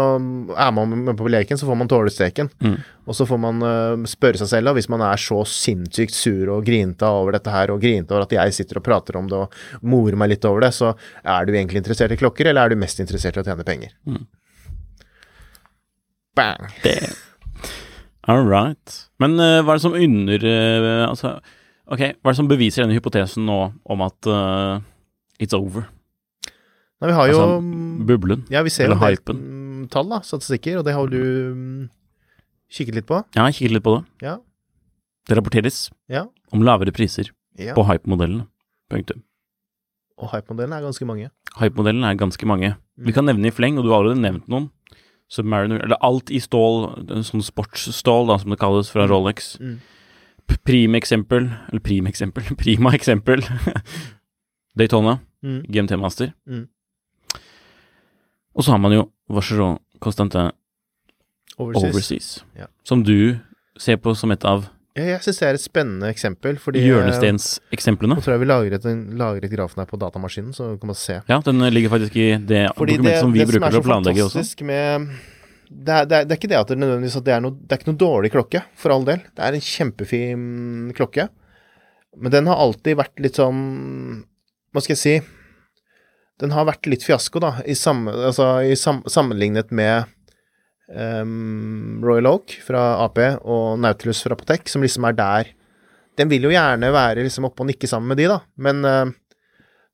[0.55, 2.47] er man med på leken, så får man tåle streken.
[2.63, 2.77] Mm.
[3.03, 6.53] Og så får man uh, spørre seg selv, da, hvis man er så sinnssykt sur
[6.55, 9.41] og grinta over dette her, og grinta over at jeg sitter og prater om det
[9.41, 12.73] og morer meg litt over det, så er du egentlig interessert i klokker, eller er
[12.73, 13.91] du mest interessert i å tjene penger?
[14.07, 14.23] Mm.
[16.39, 16.71] Bang!
[16.85, 16.95] det
[18.23, 18.95] All right.
[19.19, 21.35] Men uh, hva er det som under Uh, Altså,
[21.87, 24.79] ok, hva er det som beviser denne hypotesen nå om at uh,
[25.41, 25.87] it's over?
[27.01, 28.45] Nei, vi har jo Altså, bublen?
[28.53, 29.41] Ja, vi ser eller del, hypen.
[29.43, 31.19] mm, tall, da, statistikker, og det har du
[31.51, 31.89] um,
[32.71, 33.19] kikket litt på.
[33.35, 34.03] Ja, jeg kikket litt på det.
[34.29, 34.37] Ja.
[35.27, 36.25] Det rapporteres Ja.
[36.51, 37.73] om lavere priser ja.
[37.75, 38.47] på hype-modellene.
[38.91, 39.23] Punktum.
[40.19, 41.29] Og hype-modellene er ganske mange.
[41.59, 42.75] Hype-modellene er ganske mange.
[42.95, 43.05] Mm.
[43.07, 44.69] Vi kan nevne i fleng, og du har allerede nevnt noen.
[45.31, 49.55] Submariner, eller alt i stål, sånn sportsstål da, som det kalles fra Rolex.
[49.59, 49.79] Mm.
[50.53, 53.41] P- Prim eksempel, eller primeksempel, prima eksempel.
[54.77, 55.65] Daytona, Mm.
[55.67, 56.29] GMT Master.
[56.47, 56.67] Mm.
[58.55, 60.51] Og så har man jo Vacheron Constantin
[61.59, 61.89] Overseas.
[61.91, 62.67] Overseas, Ja.
[62.87, 63.39] som du
[63.77, 68.15] ser på som et av Ja, jeg syns det er et spennende eksempel, fordi hjørnesteinseksemplene.
[68.15, 68.83] Jeg tror jeg vi lagret,
[69.17, 71.19] lagret grafen her på datamaskinen, så kan man se.
[71.27, 74.23] Ja, den ligger faktisk i det Fordi dokumentet som vi bruker er til å planlegge
[74.23, 74.37] også.
[74.39, 75.09] fantastisk med
[75.73, 77.55] det er, det, er, det er ikke det at det nødvendigvis at det er noe
[77.57, 79.23] Det er ikke noe dårlig klokke, for all del.
[79.33, 80.43] Det er en kjempefin
[80.97, 81.27] klokke.
[82.21, 83.61] Men den har alltid vært litt sånn
[84.73, 85.15] Hva skal jeg si
[86.43, 90.09] Den har vært litt fiasko, da, i, samme, altså, i sam, sammenlignet med
[90.93, 95.51] um, Royal Oak fra Ap og Nautilus fra Apotek, som liksom er der
[96.19, 99.13] Den vil jo gjerne være liksom oppe og nikke sammen med de, da, men eh,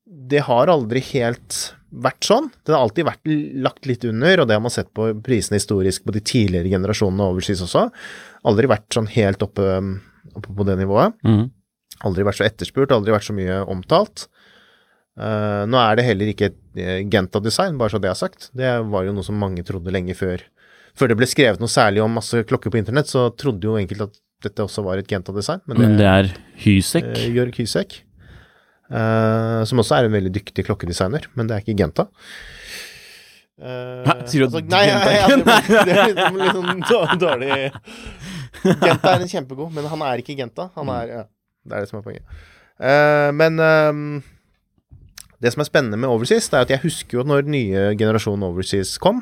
[0.09, 1.57] det har aldri helt
[1.89, 2.49] vært sånn.
[2.65, 3.29] Den har alltid vært
[3.65, 7.29] lagt litt under, og det har man sett på prisene historisk på de tidligere generasjonene
[7.29, 7.87] overseas også.
[8.49, 9.67] Aldri vært sånn helt oppe,
[10.33, 11.17] oppe på det nivået.
[11.25, 11.47] Mm.
[12.07, 14.27] Aldri vært så etterspurt, aldri vært så mye omtalt.
[15.19, 18.49] Uh, nå er det heller ikke et uh, Genta-design, bare så det er sagt.
[18.55, 20.45] Det var jo noe som mange trodde lenge før.
[20.97, 24.09] Før det ble skrevet noe særlig om masse klokker på internett, så trodde jo enkelte
[24.09, 25.65] at dette også var et Genta-design.
[25.69, 26.31] Men det er
[26.63, 27.11] Hysek.
[27.13, 27.99] Uh, Jørg Hysek.
[28.89, 32.09] Eh, som også er en veldig dyktig klokkedesigner, men det er ikke Genta.
[33.59, 37.19] Uh, Hæ, sier du at nei, Genta nei, ja, det, det er liksom litt sånn
[37.19, 37.49] dårlig
[38.63, 40.69] Genta er en kjempegod, men han er ikke Genta.
[40.77, 41.23] Han er ja,
[41.67, 42.39] Det er det som er poenget.
[42.79, 44.05] Uh, men ehm,
[45.43, 48.47] det som er spennende med Overseas, det er at jeg husker jo når nye generasjon
[48.47, 49.21] Overseas kom.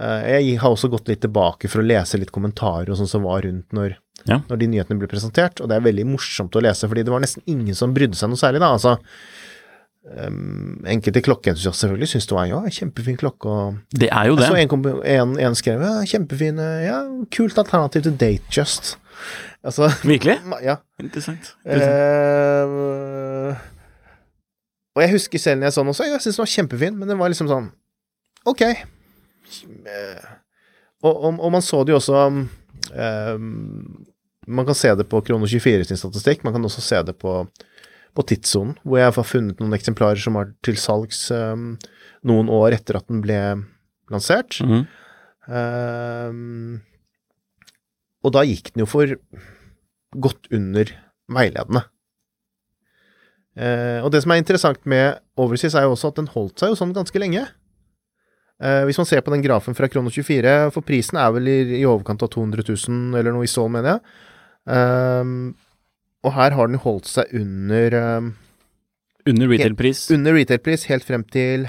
[0.00, 3.22] Eh, jeg har også gått litt tilbake for å lese litt kommentarer og sånn som
[3.26, 4.38] var rundt når, Ja.
[4.48, 7.20] når de nyhetene ble presentert, og det er veldig morsomt å lese, fordi det var
[7.20, 8.70] nesten ingen som brydde seg noe særlig, da.
[8.76, 8.94] Altså,
[10.16, 14.48] um, enkelte klokkeentusiaster selvfølgelig syntes det var ja, kjempefin klokke, og Det er jo det.
[14.48, 17.00] så en, komp- en, en skrev ja, kjempefin, ja,
[17.36, 18.94] kult alternativ til Datejust.
[19.64, 20.38] Altså, Virkelig?
[20.68, 20.78] ja.
[21.02, 21.52] Interessant.
[21.68, 23.52] Uh,
[24.96, 27.08] og jeg husker selv når jeg så den også, jeg syntes den var kjempefin, men
[27.12, 27.68] den var liksom sånn
[28.48, 28.62] Ok.
[29.86, 30.30] Eh,
[31.02, 32.42] og, og, og man så det jo også um,
[34.46, 37.34] Man kan se det på Krono24 sin statistikk, man kan også se det på,
[38.16, 41.74] på tidssonen, hvor jeg har funnet noen eksemplarer som var til salgs um,
[42.26, 43.38] noen år etter at den ble
[44.10, 44.58] lansert.
[44.60, 44.84] Mm -hmm.
[46.30, 46.80] um,
[48.24, 49.14] og da gikk den jo for
[50.18, 50.90] godt under
[51.30, 51.84] veiledende.
[53.60, 56.72] Uh, og det som er interessant med Overseas, er jo også at den holdt seg
[56.72, 57.46] jo sånn ganske lenge.
[58.60, 61.86] Eh, hvis man ser på den grafen fra Krono24, for prisen er vel i, i
[61.88, 64.14] overkant av 200 000 eller noe i stål, mener jeg.
[64.76, 65.34] Ehm,
[66.20, 68.32] og her har den holdt seg under, ehm,
[69.30, 70.10] Under retailpris.
[70.12, 71.66] under retailpris helt frem til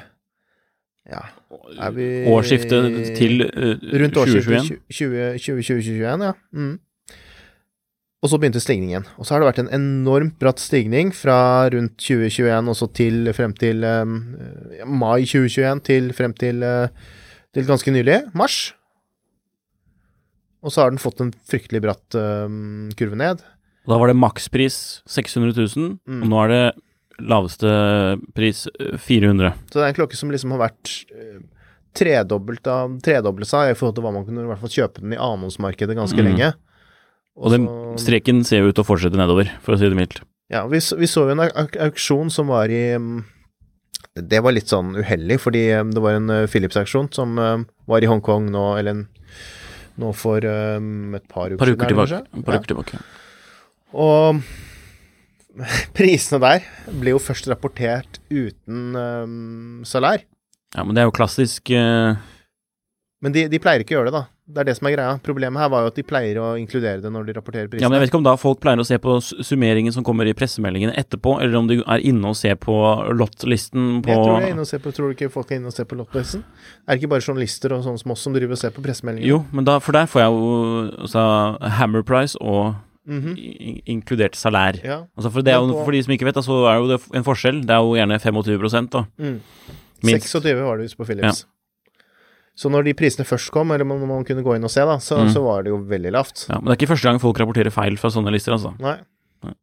[1.10, 1.24] ja,
[1.80, 5.40] er vi Årsskiftet til uh, Rundt årsskiftet 2021.
[5.40, 6.34] 2020-2021, ja.
[6.56, 6.76] Mm.
[8.22, 9.08] Og så begynte stigningen.
[9.18, 13.32] Og så har det vært en enormt bratt stigning fra rundt 2021 og så til
[13.34, 14.12] frem til um,
[14.86, 16.86] mai 2021 til frem til, uh,
[17.56, 18.60] til ganske nylig, mars.
[20.62, 23.42] Og så har den fått en fryktelig bratt um, kurve ned.
[23.90, 26.22] Da var det makspris 600 000, Mm.
[26.22, 26.66] og nå er det
[27.26, 27.72] laveste
[28.38, 29.56] pris eh, 400.
[29.70, 31.40] Så det er en klokke som liksom har vært uh,
[31.98, 35.14] tredobbelt av tredoblet seg i forhold til hva man kunne i hvert fall kjøpe den
[35.18, 36.30] i annonsmarkedet ganske Mm.
[36.30, 36.52] lenge.
[37.40, 37.68] Og den
[38.02, 40.22] streken ser jo ut til å fortsette nedover, for å si det mildt.
[40.52, 43.22] Ja, vi, vi så jo en auk auksjon som var i mm,
[44.32, 48.04] Det var litt sånn uheldig, fordi mm, det var en uh, Philips-auksjon som mm, var
[48.04, 49.06] i Hongkong nå, eller en,
[50.02, 52.20] nå for et par uker par uker tilbake.
[52.20, 53.00] Der, par uker tilbake.
[53.96, 54.42] Og
[55.98, 56.68] prisene der
[57.00, 60.26] ble jo først rapportert uten um, salær.
[60.76, 62.16] Ja, men det er jo klassisk uh...
[63.22, 64.24] Men de, de pleier ikke å gjøre det, da.
[64.52, 65.14] Det er det som er greia.
[65.24, 67.82] Problemet her var jo at de pleier å inkludere det når de rapporterer prisene.
[67.86, 70.28] Ja, men jeg vet ikke om da folk pleier å se på summeringen som kommer
[70.28, 72.76] i pressemeldingene etterpå, eller om de er inne og ser på
[73.16, 75.62] lottlisten på Jeg tror, de er inne og ser på, tror du ikke folk er
[75.62, 76.44] inne og ser på lottlisten?
[76.88, 79.30] Er det ikke bare journalister og sånne som oss som driver og ser på pressemeldingene?
[79.32, 80.54] Jo, men da, for der får jeg jo
[81.08, 81.26] altså,
[81.80, 82.76] hammer price og
[83.08, 83.32] Mhm.
[83.36, 84.78] i- inkludert salær.
[84.86, 85.00] Ja.
[85.18, 87.00] Altså for, det er jo, for de som ikke vet, så så er jo det
[87.18, 87.62] en forskjell.
[87.66, 89.06] Det er jo gjerne 25% da.
[89.18, 89.40] Mm.
[90.04, 90.28] Minst.
[90.30, 91.46] 26 var det visst på Philips.
[92.62, 94.98] Så når de prisene først kom, eller når man kunne gå inn og se, da,
[95.02, 95.32] så, Mm.
[95.34, 96.44] så var det jo veldig lavt.
[96.50, 98.76] Ja, men det er ikke første gang folk rapporterer feil fra sånne lister, altså.
[98.80, 98.98] Nei.
[99.44, 99.56] Nei.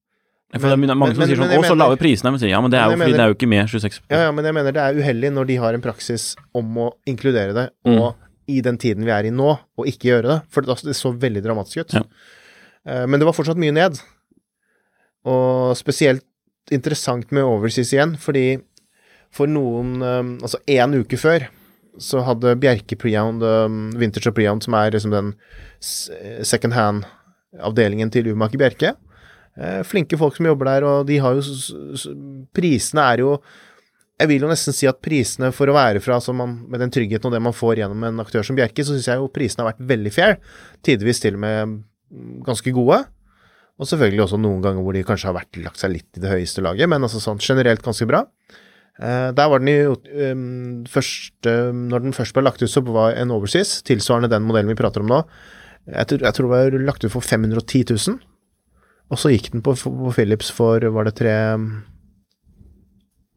[0.59, 2.49] For men, det er mange men- som sier sånn 'Å, så lave prisene', men sier
[2.51, 4.33] ja, men det er jo fordi mener- det er jo ikke med 26 Ja, ja,
[4.33, 7.71] men jeg mener det er uheldig når de har en praksis om å inkludere det,
[7.87, 8.15] og
[8.49, 10.43] i den tiden vi er i nå, og ikke gjøre det.
[10.49, 11.93] For det, det så veldig dramatisk ut.
[11.95, 12.03] Ja.
[12.87, 14.01] Eh, Men det var fortsatt mye ned.
[15.27, 16.23] Og spesielt
[16.73, 18.61] interessant med Overseas igjen, fordi
[19.31, 21.47] for noen eh, Altså én uke før
[21.99, 25.33] så hadde Bjerke Prehound, eh, Vintage og Prehound, som er liksom den
[25.81, 28.95] second hand-avdelingen til Umaker Bjerke,
[29.57, 31.43] eh, flinke folk som jobber der, og de har jo
[32.55, 33.39] Prisene er jo
[34.19, 36.91] jeg vil jo nesten si at prisene for å være fra altså man, med den
[36.91, 39.63] tryggheten og det man får gjennom en aktør som Bjerke, så syns jeg jo prisene
[39.63, 40.41] har vært veldig fair.
[40.83, 41.77] Tidvis til og med
[42.43, 43.05] ganske gode.
[43.79, 46.33] Og selvfølgelig også noen ganger hvor de kanskje har vært, lagt seg litt i det
[46.33, 48.25] høyeste laget, men altså sånn generelt ganske bra.
[48.99, 53.15] Eh, der var den i um, første Når den først ble lagt ut, så var
[53.15, 55.19] en Overseas, tilsvarende den modellen vi prater om nå.
[55.87, 58.19] Jeg tror, jeg tror det var lagt ut for 510 000.
[59.09, 61.37] Og så gikk den på, på Philips for, var det tre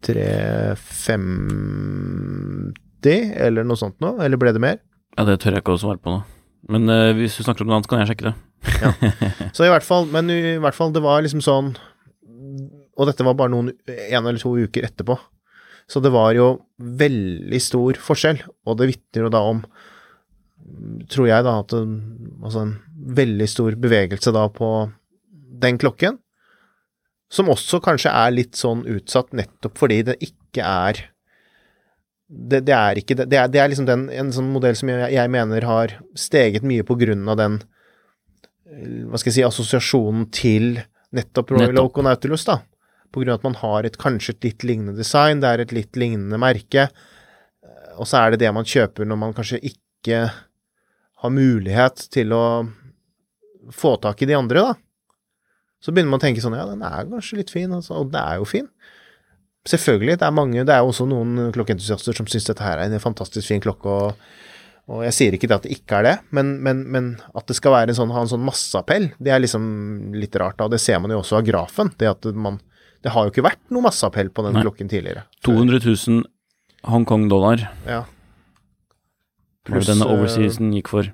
[0.01, 2.73] 350,
[3.45, 4.17] eller noe sånt noe?
[4.25, 4.77] Eller ble det mer?
[5.13, 6.19] Ja, det tør jeg ikke å svare på nå.
[6.73, 8.35] Men uh, hvis du snakker om noe annet, kan jeg sjekke det.
[9.55, 11.71] Så i hvert fall, men i hvert fall, det var liksom sånn
[12.93, 15.15] Og dette var bare noen, en eller to uker etterpå.
[15.91, 19.65] Så det var jo veldig stor forskjell, og det vitner jo da om
[21.11, 21.79] Tror jeg da at det,
[22.45, 22.75] Altså en
[23.17, 24.67] veldig stor bevegelse da på
[25.61, 26.19] den klokken.
[27.33, 31.01] Som også kanskje er litt sånn utsatt nettopp fordi det ikke er
[32.31, 34.93] det, det er ikke det, det er, det er liksom den, en sånn modell som
[34.93, 37.59] jeg, jeg mener har steget mye på grunn av den
[38.71, 40.77] hva skal jeg si, assosiasjonen til
[41.15, 41.81] nettopp Royal.
[41.83, 42.61] Oak og Nautilus, da.
[43.11, 46.39] Av at man har et kanskje et litt lignende design, det er et litt lignende
[46.39, 50.21] merke, eh, og så er det det man kjøper når man kanskje ikke
[51.21, 52.45] har mulighet til å
[53.75, 54.73] få tak i de andre, da.
[55.81, 58.21] Så begynner man å tenke sånn, ja, den er kanskje litt fin, altså, og den
[58.21, 58.69] er jo fin.
[59.69, 63.03] Selvfølgelig, det er mange, det er også noen klokkeentusiaster som syns dette her er en
[63.03, 64.39] fantastisk fin klokke, og
[64.91, 67.55] og jeg sier ikke det at det ikke er det, men, men, men at det
[67.55, 69.63] skal en sånn, ha en sånn masseappell, det er liksom
[70.17, 70.57] litt rart.
[70.59, 71.91] da, Det ser man jo også av grafen.
[72.01, 72.57] Det at man
[73.01, 74.63] Det har jo ikke vært noe masseappell på den Nei.
[74.65, 75.23] klokken tidligere.
[75.45, 76.23] 200 000
[76.91, 78.03] Hongkong-dollar Ja.
[79.65, 81.11] Pluss denne overseasen gikk for.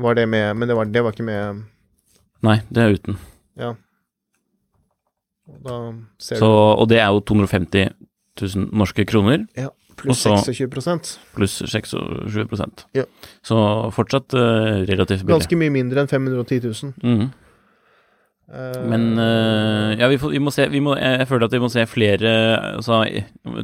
[0.00, 1.62] Var det med Men det var, det var ikke med
[2.44, 3.18] Nei, det er uten.
[3.60, 3.74] Ja.
[5.64, 5.76] Da
[6.18, 7.90] ser Så, og det er jo 250
[8.40, 9.68] 000 norske kroner, ja,
[10.00, 13.04] Pluss og så- 26 pluss 26 Ja.
[13.42, 13.56] Så
[13.92, 15.34] fortsatt uh, relativt billig.
[15.40, 16.94] Ganske mye mindre enn 510 000.
[17.02, 17.32] Mhm.
[18.50, 21.60] Eh, Men eh, ja, vi, får, vi må se vi må, jeg, føler at vi
[21.62, 22.30] må se flere
[22.80, 22.96] altså,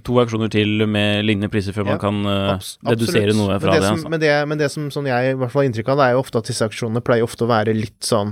[0.06, 3.40] To auksjoner til med lignende priser før Ja, man kan eh, abs- redusere absolutt.
[3.40, 3.88] noe fra men det.
[3.88, 4.12] Som, altså.
[4.14, 6.14] men, det men det som sånn jeg i hvert fall har inntrykk av, det er
[6.14, 8.30] jo ofte at disse aksjonene pleier ofte å være litt sånn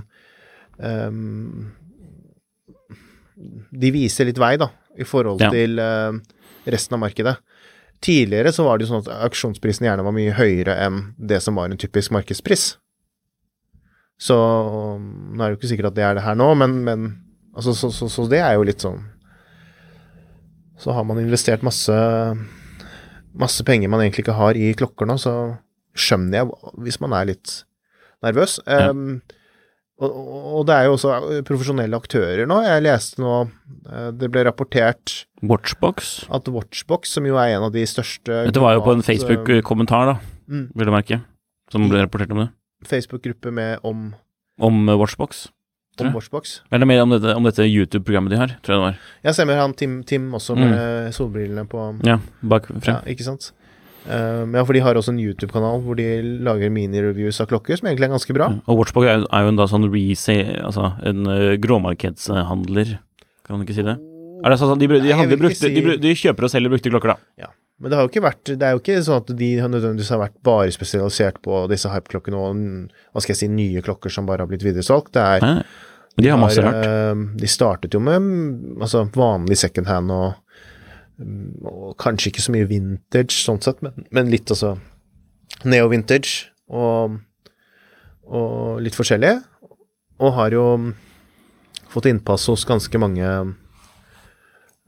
[0.78, 1.72] um,
[3.74, 5.50] De viser litt vei, da, i forhold Ja.
[5.50, 6.14] til uh,
[6.70, 7.34] resten av markedet.
[8.04, 11.56] Tidligere så var det jo sånn at auksjonsprisen gjerne var mye høyere enn det som
[11.58, 12.76] var en typisk markedspris.
[14.20, 17.06] Så nå er det jo ikke sikkert at det er det her nå, men, men
[17.56, 19.00] altså, så, så, så det er jo litt sånn
[20.78, 21.94] Så har man investert masse
[23.34, 25.32] masse penger man egentlig ikke har i klokker nå, så
[25.98, 27.54] skjønner jeg hvis man er litt
[28.22, 28.60] nervøs.
[28.66, 28.92] Ja.
[28.94, 29.16] Um,
[29.98, 30.10] og,
[30.58, 32.60] og det er jo også profesjonelle aktører nå.
[32.66, 35.12] Jeg leste nå eh, Det ble rapportert
[35.46, 36.24] Watchbox.
[36.34, 40.14] at Watchbox, som jo er en av de største Dette var jo på en Facebook-kommentar,
[40.14, 40.66] da, Mm.
[40.76, 41.16] vil du merke,
[41.72, 42.50] som ble rapportert om det.
[42.88, 44.12] Facebook-gruppe med om,
[44.60, 45.48] Om eh, Watchbox.
[45.96, 46.14] Tror om.
[46.18, 46.60] Watchbox.
[46.74, 48.96] Eller mer om dette, om dette YouTube-programmet de har, tror jeg det var.
[49.28, 52.96] Jeg stemmer han Tim, Tim også med solbrillene på Ja, bak frem.
[52.96, 53.52] Ja, ikke sant?
[54.04, 56.04] Um, ja, for de har også en YouTube-kanal hvor de
[56.44, 58.50] lager mini-reviews av klokker, som egentlig er ganske bra.
[58.66, 62.98] Og Watchbox er, jo- er jo en da sånn resale Altså en uh, gråmarkedshandler,
[63.46, 63.96] kan man ikke si det?
[64.44, 67.14] Er det sånn de, de, Nei, brukte, si- de, de kjøper og selger brukte klokker,
[67.14, 67.48] da?
[67.80, 70.70] Men det vært Det er jo ikke sånn at de har nødvendigvis har vært bare
[70.74, 72.60] spesialisert på disse hype-klokkene og
[73.14, 75.10] hva skal jeg si, nye klokker som bare har blitt videresolgt.
[75.16, 75.64] Det er Nei,
[76.22, 76.84] de har masse rart.
[76.86, 78.28] eh, De startet jo med
[78.84, 80.36] altså, vanlig second hand og,
[81.64, 84.76] og kanskje ikke så mye vintage sånn sett, men, men litt altså
[85.64, 86.50] neo-vintage.
[86.68, 87.18] Og
[88.24, 89.34] og litt forskjellig.
[90.24, 90.62] Og har jo
[91.92, 93.26] fått innpass hos ganske mange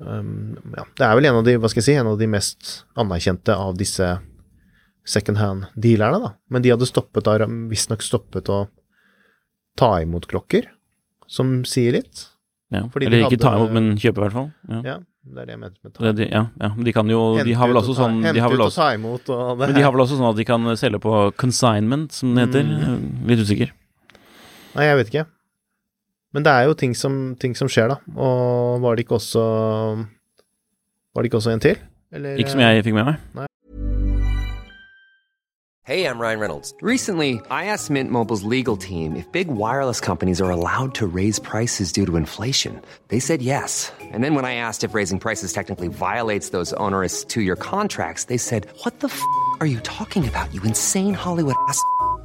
[0.00, 2.28] um, ja, Det er vel en av de, hva skal jeg si, en av de
[2.30, 4.08] mest anerkjente av disse
[5.06, 6.32] second hand-dealerne, da.
[6.50, 7.28] Men de hadde stoppet,
[7.70, 8.64] visstnok stoppet å
[9.78, 10.66] ta imot klokker,
[11.30, 12.26] som sier litt.
[12.74, 12.88] Ja.
[12.90, 14.48] Fordi Eller de ikke ta imot, men kjøpe, i hvert fall.
[14.72, 14.80] Ja.
[14.82, 16.02] Ja, det er det jeg mente med ta.
[16.08, 16.70] Det, de, ja, ja.
[16.88, 18.64] De kan jo De har vel også og ta- sånn de Hente har vel ut
[18.64, 20.68] og også, ta imot og det Men de har vel også sånn at de kan
[20.80, 22.66] selge på consignment, som det heter.
[22.66, 23.06] Mm.
[23.30, 23.72] Litt usikker.
[24.76, 25.26] Nei, jeg vet ikke.
[26.36, 27.96] Men det er jo ting som, ting som skjer, da.
[28.12, 29.42] Og var det ikke også
[31.14, 31.78] Var det ikke også en til?
[32.12, 33.46] Eller, Ikke som jeg fikk med meg.
[35.86, 36.74] Hey, I'm Ryan Reynolds.
[36.82, 41.38] Recently, I asked Mint Mobile's legal team if big wireless companies are allowed to raise
[41.38, 42.82] prices due to inflation.
[43.08, 43.92] They said yes.
[44.12, 48.24] And then when I asked if raising prices technically violates those onerous two year contracts,
[48.24, 49.22] they said, What the f
[49.60, 51.80] are you talking about, you insane Hollywood ass?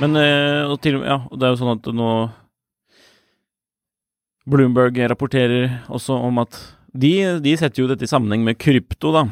[0.00, 2.10] Men eh, og til, ja, det er jo sånn at nå
[4.50, 6.56] Bloomberg rapporterer også om at
[6.96, 7.12] de,
[7.44, 9.26] de setter jo dette i sammenheng med krypto, da.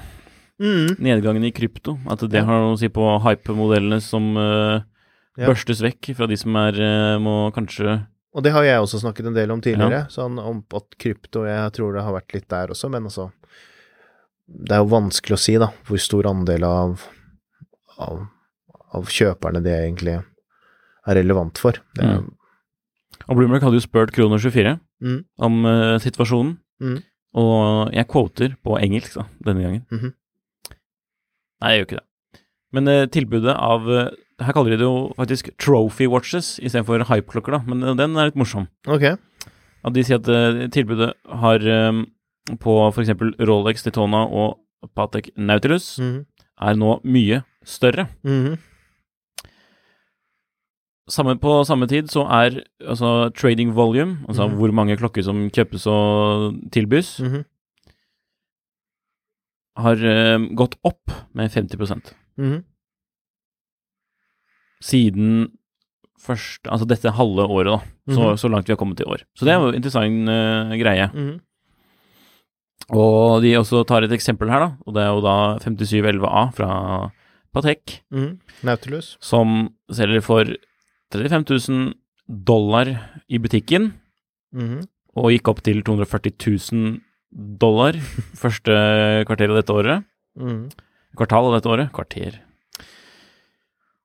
[0.63, 0.93] Mm.
[1.03, 1.97] Nedgangen i krypto.
[2.11, 2.45] At det Ja.
[2.47, 4.83] har noe å si på hype-modellene som eh,
[5.39, 5.47] Ja.
[5.47, 9.27] børstes vekk fra de som er eh, må kanskje Og det har jeg også snakket
[9.31, 12.69] en del om tidligere, sånn om at krypto Jeg tror det har vært litt der
[12.75, 13.31] også, men altså
[14.49, 17.05] Det er jo vanskelig å si, da, hvor stor andel av,
[17.99, 18.27] av,
[18.95, 20.19] av kjøperne det egentlig
[21.09, 21.79] er relevant for.
[21.99, 22.35] Er, Mm.
[23.29, 25.25] Og Bloomberg hadde jo spurt Kroner 24 Mm.
[25.38, 27.03] om uh, situasjonen, Mm.
[27.35, 29.85] og jeg quoter på engelsk da, denne gangen.
[29.90, 30.12] -hmm.
[31.62, 32.40] Nei, jeg gjør ikke det.
[32.73, 34.09] Men uh, tilbudet av uh,
[34.40, 38.37] Her kaller de det jo faktisk trophy watches istedenfor hypeklokker, da, men den er litt
[38.37, 38.68] morsom.
[38.87, 39.03] Ok.
[39.85, 42.05] At de sier at tilbudet har um,
[42.57, 43.11] på f.eks.
[43.40, 44.61] Rolex Daytona og
[44.94, 46.25] Patek Nautilus Mhm.
[46.61, 48.07] er nå mye større.
[48.25, 48.59] Mhm.
[51.09, 54.57] Samme, på samme tid så er altså trading volume, altså Mhm.
[54.59, 57.44] hvor mange klokker som kjøpes og tilbys, Mhm.
[59.79, 62.64] har uh, gått opp med 50 Mhm.
[64.83, 65.49] siden
[66.21, 67.79] første, altså dette halve året, da.
[68.14, 68.37] Så, Mhm.
[68.38, 69.23] så langt vi har kommet i år.
[69.37, 71.11] Så det er jo en interessant uh, greie.
[71.14, 71.40] Mhm.
[72.90, 77.11] Og de også tar et eksempel her, da, og det er jo da 5711A fra
[77.55, 78.40] Patek, Mhm.
[78.62, 79.16] Nautilus.
[79.21, 80.44] som selger for
[81.12, 81.94] 35 000
[82.29, 82.90] dollar
[83.29, 83.92] i butikken,
[84.55, 84.83] Mhm.
[85.16, 86.33] og gikk opp til 240
[86.73, 87.01] 000
[87.59, 87.92] dollar
[88.42, 90.05] første kvarter av dette året.
[90.38, 90.71] Mm.
[91.16, 91.90] Kvartal av dette året.
[91.92, 92.38] Kvarter.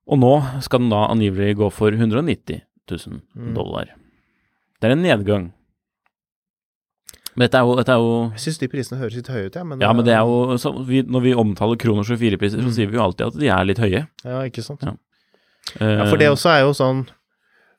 [0.08, 0.32] Og nå
[0.64, 2.62] skal den da angivelig gå for 190
[2.92, 3.54] 000 Mm.
[3.56, 3.86] dollar.
[4.82, 5.52] Det er en nedgang.
[7.36, 9.56] Men dette er jo, dette er jo Jeg syns de prisene høres litt høye ut,
[9.56, 12.68] ja, men Ja, men det er jo så vi, Når vi omtaler kroner 24-priser, så
[12.70, 12.76] Mm.
[12.76, 14.08] sier vi jo alltid at de er litt høye.
[14.24, 14.82] Ja, ikke sant.
[14.84, 14.94] Ja.
[15.80, 17.06] Ja, for det også er jo sånn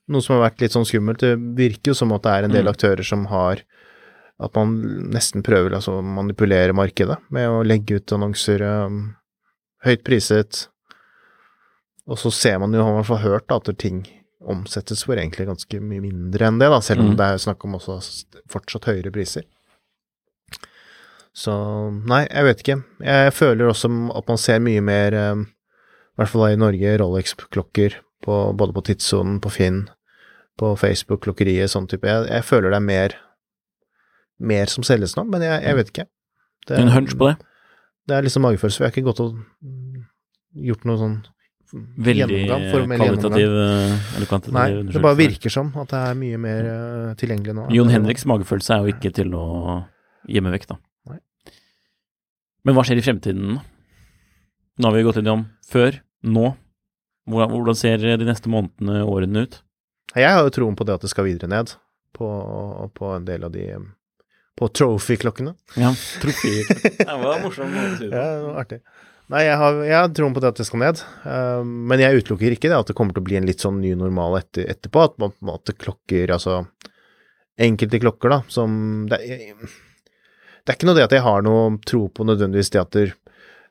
[0.08, 1.22] Noe som har vært litt sånn skummelt.
[1.22, 2.72] Det virker jo som at det er en del Mm.
[2.74, 3.62] aktører som har
[4.40, 4.74] At man
[5.14, 9.14] nesten prøver altså, å manipulere markedet med å legge ut annonser um,
[9.84, 10.66] høyt priset.
[12.08, 14.02] Og så ser man jo, har man i hvert fall hørt, da, at ting
[14.44, 17.16] omsettes for egentlig ganske mye mindre enn det, da, selv om Mm.
[17.16, 18.00] det er snakk om også
[18.50, 19.44] fortsatt høyere priser.
[21.34, 21.54] Så
[22.06, 22.84] nei, jeg vet ikke.
[23.02, 25.46] Jeg føler også at man ser mye mer, um,
[26.14, 29.82] i hvert fall i Norge, Rolex-klokker både på tidssonen, på Finn,
[30.60, 32.06] på Facebook-klokkeriet, sånn type.
[32.08, 33.16] Jeg, jeg føler det er mer,
[34.38, 36.06] mer som selges nå, men jeg, jeg vet ikke.
[36.68, 37.36] Det, En hunch på det.
[38.08, 38.80] Det er liksom magefølelse.
[38.80, 39.38] Vi har ikke gått og
[40.64, 41.22] gjort noe sånn
[41.74, 42.36] Veldig
[42.70, 46.68] formell kvalitativ eh, eller kvantitativ Nei, det bare virker som at det er mye mer
[46.70, 47.64] eh, tilgjengelig nå.
[47.74, 49.46] Jon Henriks magefølelse er jo ikke til å
[50.30, 50.76] gjemme vekk, da.
[51.10, 51.18] Nei.
[52.68, 53.56] Men hva skjer i fremtiden?
[53.58, 56.54] Nå har vi gått innom før, nå.
[57.30, 59.60] Hvordan, hvordan ser de neste månedene, årene ut?
[60.14, 61.72] Jeg har jo troen på det at det skal videre ned
[62.14, 62.26] på,
[62.94, 63.68] på en del av de
[64.54, 65.54] på trophy-klokkene.
[65.80, 65.90] Ja,
[66.22, 66.68] trofeer.
[67.00, 67.74] Det var morsomt.
[67.74, 68.78] Ja, det var artig.
[69.32, 72.20] Nei, jeg har, jeg har troen på det at det skal ned, eh, men jeg
[72.20, 74.66] utelukker ikke det at det kommer til å bli en litt sånn ny normal etter,
[74.68, 76.58] etterpå, at man på en måte klokker, altså
[77.64, 78.76] enkelte klokker, da, som
[79.08, 82.82] det er, det er ikke noe det at jeg har noe tro på nødvendigvis det
[82.82, 83.06] at det,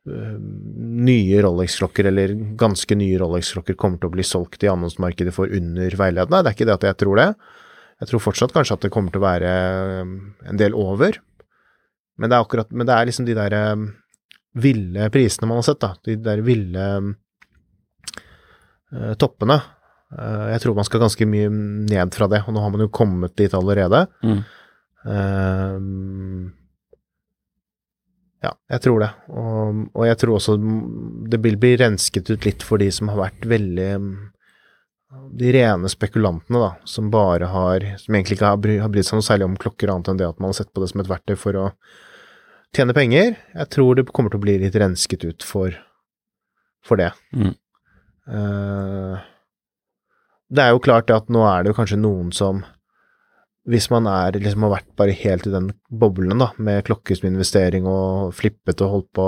[0.04, 5.96] nye Rolex-klokker, eller ganske nye Rolex-klokker, kommer til å bli solgt i annonsmarkedet for under
[6.00, 6.42] veiledende.
[6.44, 7.30] Det er ikke det at jeg tror det.
[8.04, 9.52] Jeg tror fortsatt kanskje at det kommer til å være
[10.02, 10.14] øh,
[10.52, 11.20] en del over.
[12.20, 13.86] Men det er akkurat Men det er liksom de der øh,
[14.60, 15.94] ville prisene man har sett, da.
[16.06, 16.84] De der ville
[18.92, 19.58] øh, toppene.
[20.14, 22.92] Eh, jeg tror man skal ganske mye ned fra det, og nå har man jo
[22.94, 24.06] kommet dit allerede.
[24.26, 24.44] Mm.
[25.14, 26.52] Ehm,
[28.44, 29.10] ja, jeg tror det.
[29.32, 30.58] Og, og jeg tror også
[31.32, 33.90] det vil bli rensket ut litt for de som har vært veldig
[35.40, 39.20] De rene spekulantene, da, som bare har Som egentlig ikke har, bry, har brydd seg
[39.20, 41.12] noe særlig om klokker, annet enn det at man har sett på det som et
[41.12, 41.66] verktøy for å
[42.74, 43.36] tjene penger.
[43.54, 45.76] Jeg tror det kommer til å bli litt rensket ut for,
[46.84, 47.12] for det.
[47.38, 47.54] Mm.
[48.28, 49.22] Uh,
[50.54, 52.64] det er jo klart at nå er det jo kanskje noen som
[53.70, 57.30] hvis man er, liksom har vært bare helt i den boblen da, med klokker som
[57.30, 59.28] investering og flippet og holdt på,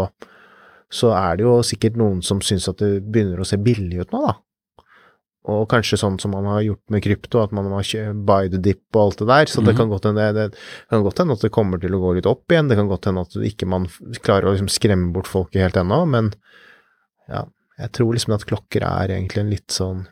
[0.92, 4.12] så er det jo sikkert noen som syns at det begynner å se billig ut
[4.12, 4.36] nå, da.
[5.46, 8.82] Og kanskje sånn som man har gjort med krypto, at man har buy the dip
[8.98, 9.46] og alt det der.
[9.46, 9.78] Så det Mhm.
[9.78, 12.68] kan godt hende det, det at det kommer til å gå litt opp igjen.
[12.68, 13.86] Det kan godt hende at ikke man
[14.26, 16.34] klarer å liksom skremme bort folket helt ennå, men
[17.30, 17.46] ja,
[17.78, 20.08] jeg tror liksom at klokker er egentlig en litt sånn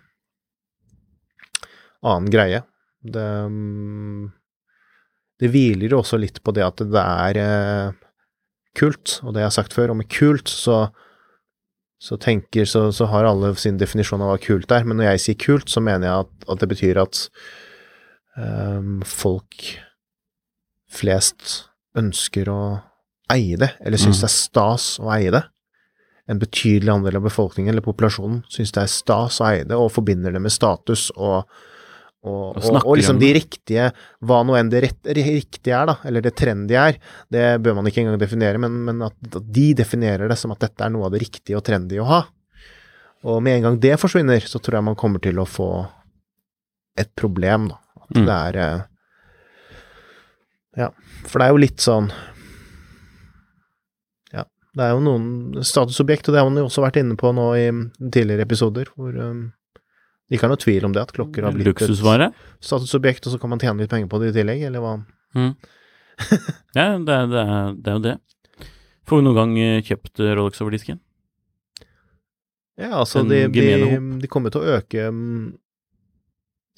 [2.03, 2.63] annen greie.
[3.03, 4.31] Det, mm,
[5.43, 8.03] det hviler jo også litt på det at det er eh,
[8.79, 10.85] kult, og det jeg har sagt før, og med kult så
[12.03, 15.21] så tenker, så, så har alle sin definisjon av hva kult er, men når jeg
[15.23, 17.21] sier kult, så mener jeg at, at det betyr at
[18.35, 19.69] um, folk
[20.91, 22.59] flest ønsker å
[23.31, 24.25] eie det, eller syns Mm.
[24.25, 25.45] det er stas å eie det.
[26.27, 29.93] En betydelig andel av befolkningen eller populasjonen syns det er stas å eie det, og
[29.95, 31.47] forbinder det med status og
[32.24, 33.89] og, Og og, liksom de riktige,
[34.24, 36.95] hva nå enn det rett, riktige er, da, eller det trendy er,
[37.34, 40.63] det bør man ikke engang definere, men, men at, at de definerer det som at
[40.63, 42.21] dette er noe av det riktige og trendy å ha.
[43.28, 45.67] Og med en gang det forsvinner, så tror jeg man kommer til å få
[46.99, 47.80] et problem, da.
[48.03, 48.26] At Mm.
[48.28, 48.82] det er eh,
[50.78, 50.88] Ja,
[51.26, 52.09] for det er jo litt sånn
[54.34, 54.43] Ja,
[54.76, 57.47] det er jo noen statusobjekt, og det har man jo også vært inne på nå
[57.57, 57.67] i
[58.09, 59.43] tidligere episoder, hvor um,
[60.30, 62.30] det ikke er noe tvil om det, at klokker har blitt Luksusvare.
[62.32, 64.93] et statusobjekt, og så kan man tjene litt penger på det i tillegg, eller hva?
[65.36, 65.53] Mm.
[66.78, 68.15] Ja, det, er- det, er, det er jo det.
[69.09, 70.99] Får vi noen gang eh, kjøpt eh, Rolex over disken?
[72.80, 73.65] Ja, altså, de, de,
[74.24, 75.51] de kommer til å øke mm,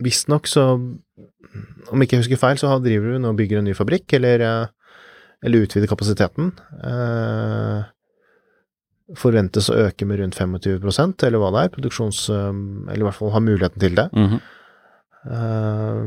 [0.03, 3.75] Visstnok så Om ikke jeg husker feil, så driver du nå og bygger en ny
[3.77, 4.97] fabrikk, eller, eh,
[5.45, 6.49] eller utvider kapasiteten.
[6.83, 7.85] Eh,
[9.13, 11.73] forventes å øke med rundt 25% eller hva det er.
[11.75, 12.23] Produksjons...
[12.33, 12.53] eh,
[12.89, 14.07] Eller i hvert fall ha muligheten til det.
[14.15, 14.39] Mhm.
[15.25, 16.01] Eh,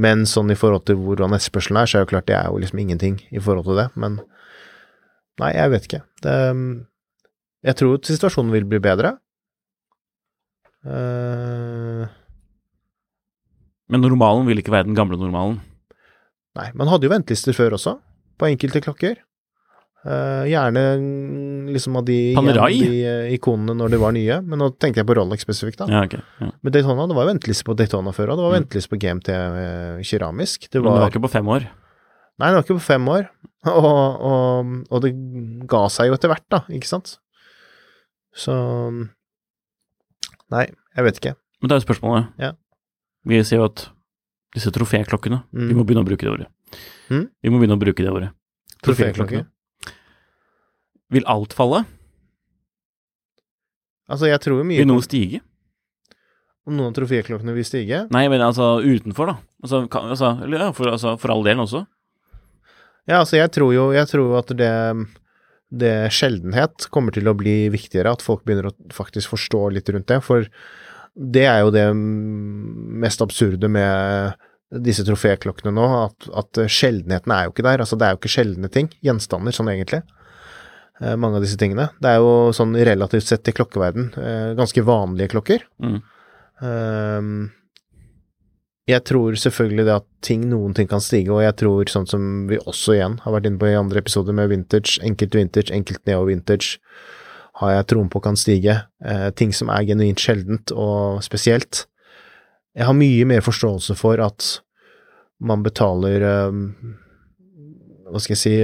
[0.00, 2.60] men sånn i forhold til hvordan etterspørselen er, så er jo klart det er jo
[2.62, 3.88] liksom ingenting i forhold til det.
[3.96, 4.20] Men
[5.40, 6.02] nei, jeg vet ikke.
[6.24, 6.36] Det,
[7.68, 9.16] jeg tror at situasjonen vil bli bedre.
[10.80, 12.06] Uh,
[13.92, 15.58] Men normalen vil ikke være den gamle normalen.
[16.56, 17.98] nei, man hadde jo ventelister før også,
[18.40, 19.18] på enkelte klokker.
[20.00, 24.70] Eh, gjerne mm, liksom av de, de uh, ikonene når de var nye, men nå
[24.80, 25.88] tenkte jeg på Rolex spesifikt, da.
[25.92, 26.48] Ja, okay, Ja.
[26.64, 28.58] Men Daytona, det var venteliste på Daytona før, og det var Mm.
[28.62, 30.64] venteliste på GMT uh, keramisk.
[30.70, 31.66] Det Men det var, var ikke på fem år.
[32.40, 33.28] Nei, det var ikke på fem år,
[33.76, 35.12] og, og, og det
[35.68, 37.18] ga seg jo etter hvert, da, ikke sant?
[38.32, 38.56] Så
[40.50, 40.64] Nei,
[40.96, 41.34] jeg vet ikke.
[41.60, 42.30] Men det er jo spørsmålet.
[42.40, 42.54] Ja.
[43.28, 43.84] Vi sier jo at
[44.56, 45.68] disse troféklokkene, Mm.
[45.68, 46.48] vi må begynne å bruke det ordet.
[47.12, 47.28] Mm?
[47.42, 48.30] Vi må begynne å bruke det ordet.
[48.82, 49.44] Troféklokker.
[51.10, 51.84] Vil alt falle?
[54.10, 55.42] Altså, jeg tror jo mye Vil noe stige?
[56.68, 58.04] om noen av troféklokkene vil stige.
[58.14, 59.38] Nei, men altså utenfor, da.
[59.64, 61.84] Altså, kan, altså, eller, ja, for, altså, for all delen også.
[63.08, 64.74] Ja, altså, jeg tror jo jeg tror at det,
[65.82, 70.10] det sjeldenhet kommer til å bli viktigere, at folk begynner å faktisk forstå litt rundt
[70.12, 70.20] det.
[70.26, 70.46] For
[71.16, 74.38] det er jo det mest absurde med
[74.84, 77.82] disse troféklokkene nå, at, at sjeldenheten er jo ikke der.
[77.82, 80.04] Altså, det er jo ikke sjeldne ting, gjenstander, sånn egentlig.
[81.00, 81.90] Eh, Mange av disse tingene.
[82.00, 85.64] Det er jo sånn relativt sett til klokkeverden eh, ganske vanlige klokker.
[85.82, 85.98] Mm.
[86.60, 87.50] Ehm,
[88.90, 92.24] jeg tror selvfølgelig det at ting, noen ting kan stige, og jeg tror sånn som
[92.50, 96.02] vi også igjen har vært inne på i andre episoder med vintage, enkelt vintage, enkelt
[96.10, 96.80] neo-vintage,
[97.60, 98.80] har jeg troen på kan stige.
[99.04, 101.84] Eh, ting som er genuint sjeldent og spesielt.
[102.76, 104.56] Jeg har mye mer forståelse for at
[105.40, 106.64] man betaler ehm,
[108.10, 108.54] hva skal jeg si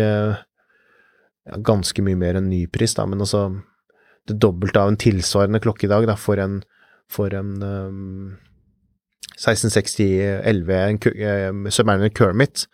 [1.47, 3.47] ja, Ganske mye mer enn nypris, da, men altså
[4.27, 6.61] det dobbelte av en tilsvarende klokke i dag, da, for en,
[7.13, 8.33] for en um,
[9.37, 12.65] 1660 LV en Cu- eh, Submariner Kermit,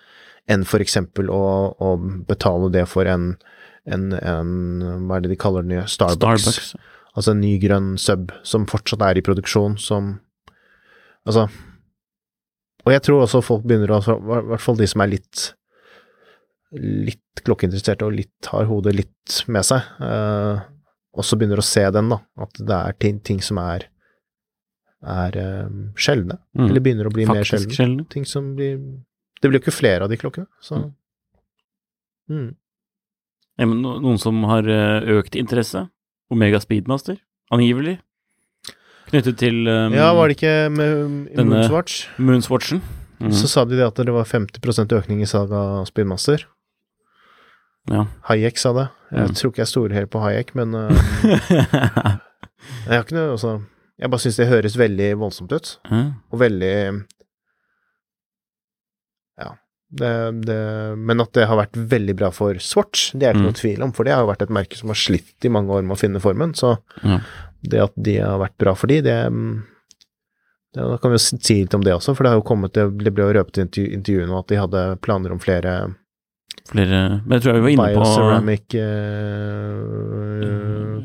[0.50, 1.42] enn for eksempel å,
[1.76, 1.90] å
[2.28, 3.34] betale det for en,
[3.84, 4.54] en, en
[5.06, 5.84] Hva er det de kaller den nye?
[5.90, 6.46] Starbucks.
[6.48, 6.72] Starbucks.
[7.12, 10.14] Altså en ny grønn sub som fortsatt er i produksjon, som
[11.28, 11.44] Altså
[12.86, 15.50] Og jeg tror også folk begynner å I hvert fall de som er litt
[16.80, 20.62] litt klokkeinteresserte og litt har hodet litt med seg, eh,
[21.12, 22.22] også begynner å se den, da.
[22.40, 23.88] At det er ting, ting som er
[25.02, 26.38] er eh, sjeldne.
[26.56, 26.66] Mm.
[26.68, 28.06] Eller begynner å bli mer Faktisk sjeldne.
[28.12, 28.78] Ting som blir
[29.42, 30.84] Det blir jo ikke flere av de klokkene, så
[32.30, 32.50] mm.
[33.60, 35.84] Ja, men noen som har eh, økt interesse?
[36.32, 37.18] Omega Speedmaster,
[37.52, 37.98] angivelig.
[39.10, 42.06] Knyttet til um, Ja, var det ikke med Moonswatch?
[42.16, 42.80] Moonswatchen.
[43.20, 43.34] Mm.
[43.36, 46.46] Så sa de det at det var 50% økning i salg av Speedmaster.
[47.90, 48.04] Ja.
[48.28, 48.88] Hayek sa det.
[49.12, 49.34] Jeg Mm.
[49.34, 50.88] tror ikke jeg stoler helt på Hayek, men uh,
[52.86, 53.56] jeg har ikke noe altså,
[54.00, 56.06] Jeg bare syns det høres veldig voldsomt ut, mm.
[56.32, 56.72] og veldig
[59.40, 59.50] Ja.
[59.92, 60.12] Det,
[60.46, 60.56] det,
[60.96, 63.50] men at det har vært veldig bra for Swatch, det er ikke Mm.
[63.50, 65.68] noe tvil om, for det har jo vært et merke som har slitt i mange
[65.74, 67.18] år med å finne formen, så Ja.
[67.62, 69.62] det at de har vært bra for de, det, mm,
[70.74, 72.72] det Da kan vi jo si litt om det også, for det har jo kommet
[72.72, 75.94] Det, det ble jo røpet i intervjuet nå at de hadde planer om flere
[76.68, 79.12] Flere Men jeg tror jeg vi var inne på Bioceramic-klokker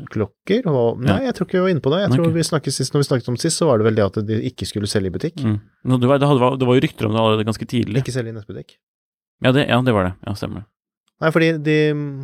[0.08, 0.62] klokker.
[0.68, 2.00] øh, nei, jeg tror ikke vi var inne på det.
[2.04, 2.36] Jeg tror okay.
[2.36, 4.16] vi snakket sist, Når vi snakket om det sist, så var det vel det at
[4.28, 5.36] de ikke skulle selge i butikk.
[5.44, 5.58] mm.
[5.84, 8.02] Det, var, det, hadde, det var jo rykter om det allerede ganske tidlig.
[8.02, 8.78] Ikke selge i nettbutikk.
[9.44, 10.14] Ja det, ja, det var det.
[10.26, 10.66] Ja, stemmer.
[11.18, 11.76] Nei, fordi de,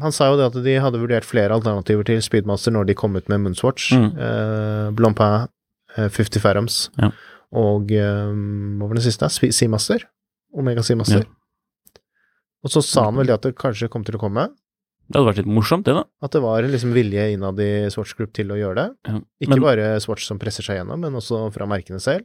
[0.03, 3.17] han sa jo det at de hadde vurdert flere alternativer til Speedmaster når de kom
[3.19, 3.93] ut med Moonswatch.
[3.93, 4.11] Mm.
[4.15, 5.49] Eh, Blancpain,
[5.97, 7.11] eh, 50 Fathoms Ja.
[7.55, 8.31] og eh,
[8.79, 9.31] hva var den siste?
[9.31, 10.07] Seamaster?
[10.55, 11.27] Omega Seamaster.
[11.27, 11.44] Ja.
[12.65, 14.49] Og så sa han vel det at det kanskje kom til å komme.
[15.05, 16.07] Det hadde vært litt morsomt, det, da.
[16.25, 18.87] At det var liksom vilje innad i Swatch Group til å gjøre det.
[19.11, 19.19] Ja.
[19.45, 22.25] Ikke Men, bare Swatch som presser seg gjennom, men også fra merkene selv.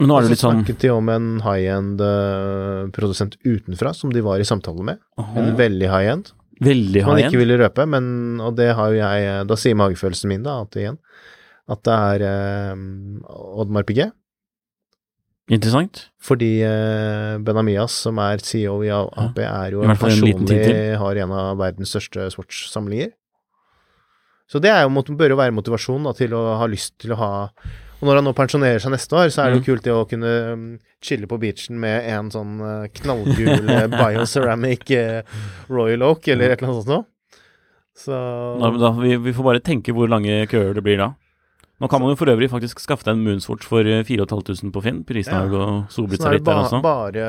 [0.00, 4.24] men nå er det så litt sånn snakket de om en high-end-produsent utenfra, som de
[4.24, 5.04] var i samtale med.
[5.20, 6.32] En veldig high-end.
[6.64, 7.04] Veldig high-end.
[7.04, 10.44] Som man ikke ville røpe, men Og det har jo jeg Da sier magefølelsen min,
[10.46, 10.98] da, at igjen,
[11.68, 12.74] at det er eh,
[13.60, 14.14] Oddmar Piguet.
[15.52, 16.06] Interessant.
[16.24, 21.58] Fordi eh, Benamias, som er CEO i AP, er jo en personlig har en av
[21.60, 23.10] verdens største Swatch-samlinger.
[24.48, 27.20] Så det er jo, bør jo være motivasjon da, til å ha lyst til å
[27.20, 27.32] ha
[28.00, 29.66] Og når han nå pensjonerer seg neste år, så er det jo Mm.
[29.68, 30.64] kult det å kunne mm,
[31.00, 35.22] chille på beachen med en sånn eh, knallgul eh, bioceramic eh,
[35.70, 37.04] Royal Oak, eller et eller annet sånt noe.
[37.96, 38.12] Så
[38.60, 41.14] Da, da, vi, vi får bare tenke hvor lange køer det blir da.
[41.82, 44.82] Nå kan man jo for øvrig faktisk skaffe deg en Moonswatch for eh, 4500 på
[44.84, 45.00] Finn.
[45.08, 46.78] Prisen har jo så soblitt seg litt der også.
[46.84, 47.24] bare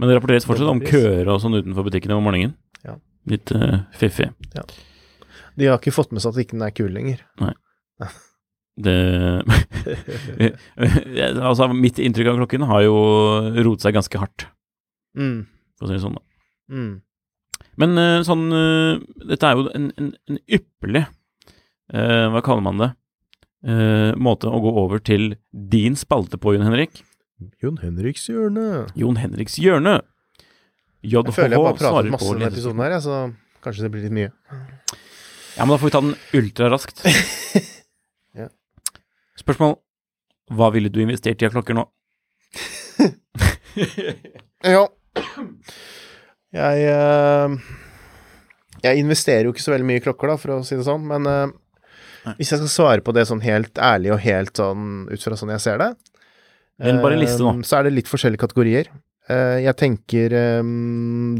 [0.00, 2.56] Men det rapporteres fortsatt om køer og sånn utenfor butikkene om morgenen.
[2.86, 2.96] Ja.
[3.30, 4.30] Litt uh, fiffig.
[5.60, 7.22] De har ikke fått med seg at ikke den er kul lenger.
[8.80, 8.94] Det
[11.50, 12.96] Altså, mitt inntrykk av klokken har jo
[13.60, 14.46] rotet seg ganske hardt,
[15.18, 15.40] Mm,
[15.74, 16.14] for å si det sånn.
[16.14, 16.22] da.
[16.70, 16.90] mm.
[17.82, 21.02] Men eh, sånn eh, Dette er jo en, en, en ypperlig
[21.90, 22.88] uh, Hva kaller man det?
[23.60, 27.02] Eh, måte å gå over til din spalte på, Jon Henrik.
[27.60, 28.86] Jon Henriks hjørne.
[28.96, 30.00] Jon Henriks hjørne.
[31.00, 33.20] Jeg føler jeg bare pratet masse om denne episoden her, så
[33.64, 34.32] kanskje det blir litt mye.
[35.56, 37.04] Ja, men da får vi ta den ultraraskt.
[38.30, 38.46] Ja.
[39.34, 39.72] Spørsmål.
[40.54, 41.88] Hva ville du investert i av klokker nå?
[44.70, 44.84] Ja.
[46.54, 47.56] Jeg eh,
[48.84, 51.08] Jeg investerer jo ikke så veldig mye i klokker, da, for å si det sånn,
[51.10, 51.52] men eh,
[52.36, 55.52] hvis jeg skal svare på det sånn helt ærlig og helt sånn ut fra sånn
[55.56, 55.90] jeg ser det,
[56.80, 57.54] bare en liste nå.
[57.58, 58.90] eh, så er det litt forskjellige kategorier.
[59.30, 60.70] Eh, jeg tenker eh,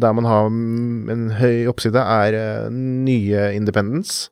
[0.03, 4.29] der man har en høy oppside, er eh, nye independents.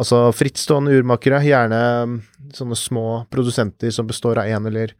[0.00, 2.18] Altså frittstående urmakere, gjerne mm,
[2.56, 4.94] sånne små produsenter som består av én eller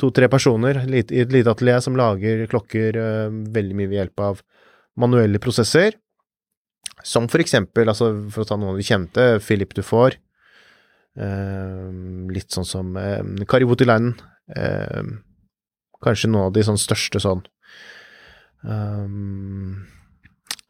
[0.00, 4.42] to-tre personer i et lite atelier som lager klokker eh, veldig mye ved hjelp av
[5.00, 5.96] manuelle prosesser.
[7.04, 10.16] Som for eksempel, altså for å ta noen av de kjente, Philip Dufour.
[11.14, 11.90] Eh,
[12.34, 13.20] litt sånn som eh,
[13.50, 14.16] Kari Voutilainen.
[14.56, 15.02] Eh,
[16.04, 17.40] kanskje noen av de sånn største sånn
[18.68, 19.06] eh,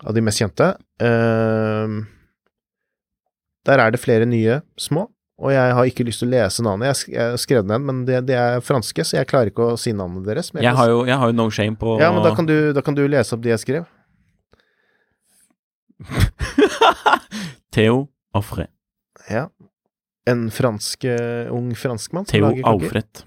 [0.05, 0.75] Av de mest kjente.
[1.03, 1.97] Eh,
[3.65, 5.07] der er det flere nye små,
[5.41, 7.07] og jeg har ikke lyst til å lese navnet.
[7.09, 9.95] Jeg, har skrevet ned, men det, det er franske, så jeg klarer ikke å si
[9.97, 10.53] navnet deres.
[10.53, 12.75] men Jeg har jo, jeg har jo no shame på ja, men da kan, du,
[12.77, 13.89] da kan du lese opp de jeg skrev.
[17.75, 18.69] Theo Alfred.
[19.31, 19.49] Ja.
[20.29, 22.85] En fransk, eh, ung franskmann som Theo lager klokker.
[22.87, 23.25] Alfred.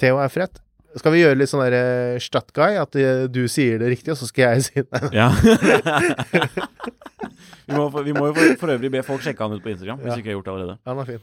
[0.00, 0.60] Theo Alfred.
[0.98, 2.76] Skal vi gjøre litt sånn derre Stadguy?
[2.78, 5.02] At eh, du sier det riktig, og så skal jeg si det?
[5.20, 5.28] Ja.
[7.66, 9.72] vi, må, for- vi må jo for, for øvrig be folk sjekke han ut på
[9.74, 10.16] Instagram, hvis Ja.
[10.18, 10.78] vi ikke har gjort det allerede.
[10.90, 11.22] Han er fin.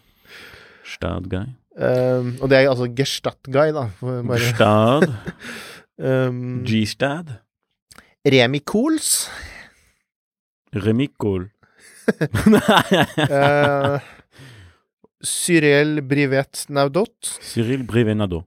[0.92, 1.46] Stadguy.
[1.72, 3.86] Um, og det er altså Gestattguy, da.
[4.02, 5.06] Bare, Stad.
[6.04, 7.28] um, G-stad.
[8.28, 9.08] Remi Cools.
[10.76, 11.50] Remicol.
[12.12, 13.98] Uh,
[15.22, 17.38] Cyril Brivet Naudot.
[17.42, 18.46] Cyril Brivenado.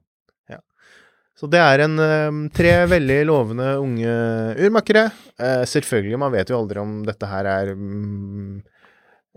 [1.35, 4.11] Så det er en um, tre veldig lovende unge
[4.55, 5.09] urmakere.
[5.35, 8.53] Eh, selvfølgelig, man vet jo aldri om dette her er mm,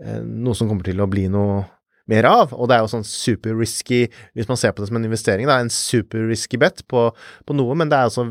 [0.05, 1.65] eh, noe som kommer til å bli noe
[2.09, 2.55] mer av.
[2.55, 5.49] Og det er jo sånn super risky, hvis man ser på det som en investering,
[5.49, 7.09] det er en super risky bet på,
[7.43, 8.29] på noe, men det er altså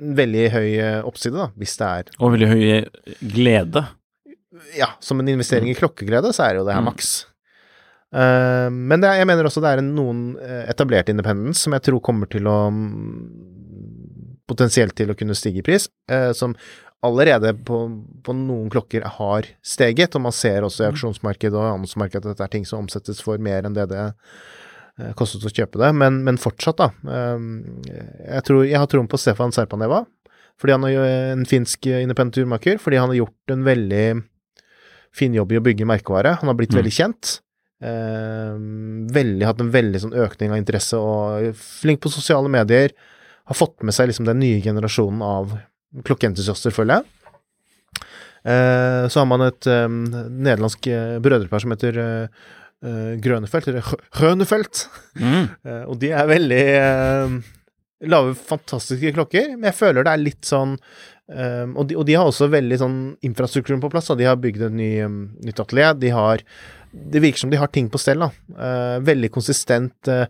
[0.00, 2.62] veldig høy eh, oppside, da, hvis det er Og veldig høy
[3.34, 3.84] glede.
[4.76, 6.90] Ja, som en investering i klokkeglede, så er det jo det her Mm.
[6.90, 7.26] maks.
[8.10, 11.84] Uh, men det er, jeg mener også det er noen eh, etablerte independence som jeg
[11.86, 13.20] tror kommer til å mm,
[14.50, 16.56] Potensielt til å kunne stige i pris, uh, som
[17.06, 17.76] allerede på,
[18.26, 22.48] på noen klokker har steget, og man ser også i auksjonsmarkedet og annonsemarkedet at dette
[22.48, 24.08] er ting som omsettes for mer enn det det
[25.18, 26.88] kostet å kjøpe det, men, men fortsatt, da.
[27.04, 27.44] eh,
[28.30, 30.04] jeg, tror, jeg har troen på Stefan Serpaneva,
[30.60, 34.04] fordi han er jo en finsk independent turmaker, fordi han har gjort en veldig
[35.16, 36.36] fin jobb i å bygge merkevare.
[36.42, 36.78] Han har blitt Mm.
[36.82, 37.30] veldig kjent.
[37.80, 38.58] Eh,
[39.16, 42.92] veldig, hatt en veldig sånn økning av interesse og flink på sosiale medier.
[43.48, 45.56] Har fått med seg liksom den nye generasjonen av
[46.04, 47.06] klokkeentusiaster, føler jeg.
[48.44, 52.28] Eh, så har man et eh, nederlandsk eh, brødrepar som heter eh, eh,
[52.80, 54.86] Grønefelt, eller Hønefelt.
[55.20, 55.48] Mm.
[55.68, 57.34] Eh, og de er veldig eh,
[58.08, 62.14] Lager fantastiske klokker, men jeg føler det er litt sånn um, og, de, og de
[62.16, 62.94] har også veldig sånn
[63.28, 64.08] infrastrukturen på plass.
[64.08, 64.16] Da.
[64.16, 65.98] De har bygd et ny, um, nytt atelier.
[66.00, 66.40] De har
[66.90, 68.24] Det virker som de har ting på stell.
[68.24, 68.30] da.
[68.56, 70.24] Uh, veldig konsistent uh,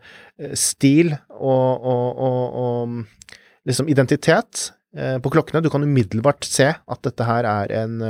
[0.50, 3.30] stil og, og, og, og
[3.70, 5.62] liksom identitet uh, på klokkene.
[5.62, 8.02] Du kan umiddelbart se at dette her er en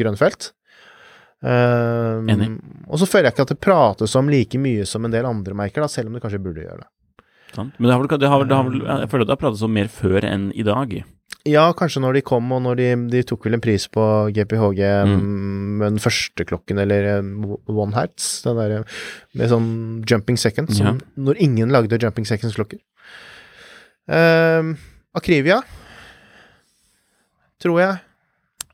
[0.00, 0.54] grønnfelt.
[1.44, 2.50] Eh, Enig.
[2.88, 5.54] Og så føler jeg ikke at det prates om like mye som en del andre
[5.58, 6.88] merker, da, selv om det kanskje burde gjøre det.
[7.54, 7.74] Sant.
[7.78, 9.42] Men det har vel, det har, vel- det har vel, jeg føler at det har
[9.44, 10.94] pratet om mer før enn i dag.
[11.44, 14.80] Ja, kanskje når de kom, og når de, de tok vel en pris på GPHG
[15.04, 15.12] Mm.
[15.20, 15.76] mm.
[15.82, 17.28] med den første klokken, eller eh,
[17.68, 18.96] One Hertz, den der eh,
[19.36, 19.68] med sånn
[20.08, 22.80] jumping seconds, som, når ingen lagde jumping seconds-klokker.
[24.08, 24.74] Um,
[25.16, 25.60] Akrivia,
[27.62, 28.00] tror jeg.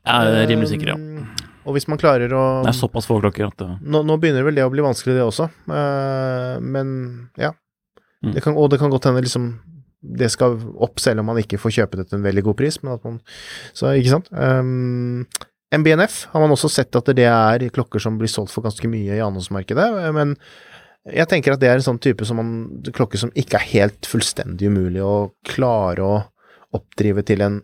[0.07, 0.97] Jeg er rimelig sikker, ja.
[0.97, 4.17] Eh, Og hvis man klarer å Det er såpass få klokker at det, nå, nå
[4.19, 5.47] begynner vel det å bli vanskelig, det også.
[5.71, 6.95] Eh, men
[7.39, 7.53] ja.
[8.21, 8.33] Mm.
[8.35, 9.53] Det kan, og det kan godt hende liksom
[10.01, 12.79] det skal opp, selv om man ikke får kjøpe det til en veldig god pris.
[12.81, 13.19] Men at man,
[13.77, 14.31] så, ikke sant?
[14.33, 15.27] Um,
[15.71, 19.19] MBNF har man også sett at det er klokker som blir solgt for ganske mye
[19.19, 19.87] i annonsemarkedet.
[20.17, 20.33] Men
[21.05, 22.51] jeg tenker at det er en sånn type som man,
[22.93, 26.17] klokke som ikke er helt fullstendig umulig å klare å
[26.75, 27.61] oppdrive til en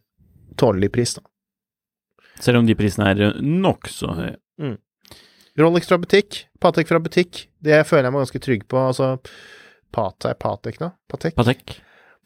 [0.61, 1.17] tålelig pris.
[1.17, 1.25] Da.
[2.43, 4.35] Selv om de prisene er nokså høye.
[5.57, 8.77] Rolex fra butikk, Patek fra butikk, det føler jeg meg ganske trygg på.
[8.91, 9.15] Altså,
[9.93, 10.91] Patek, Patek nå?
[11.09, 11.35] Patek?
[11.37, 11.77] Patek.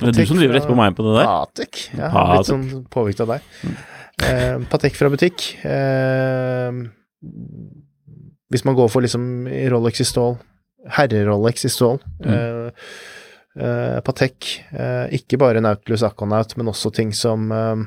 [0.02, 1.30] Det er du som driver rett på meg på det der.
[1.30, 1.82] Patek.
[1.96, 2.34] Ja, Patek.
[2.36, 3.48] litt sånn påvirket av deg.
[4.28, 5.46] Eh, Patek fra butikk.
[5.64, 6.82] Eh,
[8.52, 10.36] hvis man går for liksom Rolex i stål,
[10.98, 12.02] herre-Rolex i stål.
[12.26, 12.92] Eh,
[13.62, 17.86] eh, Patek, eh, ikke bare Nautilus Aquanaut, men også ting som eh,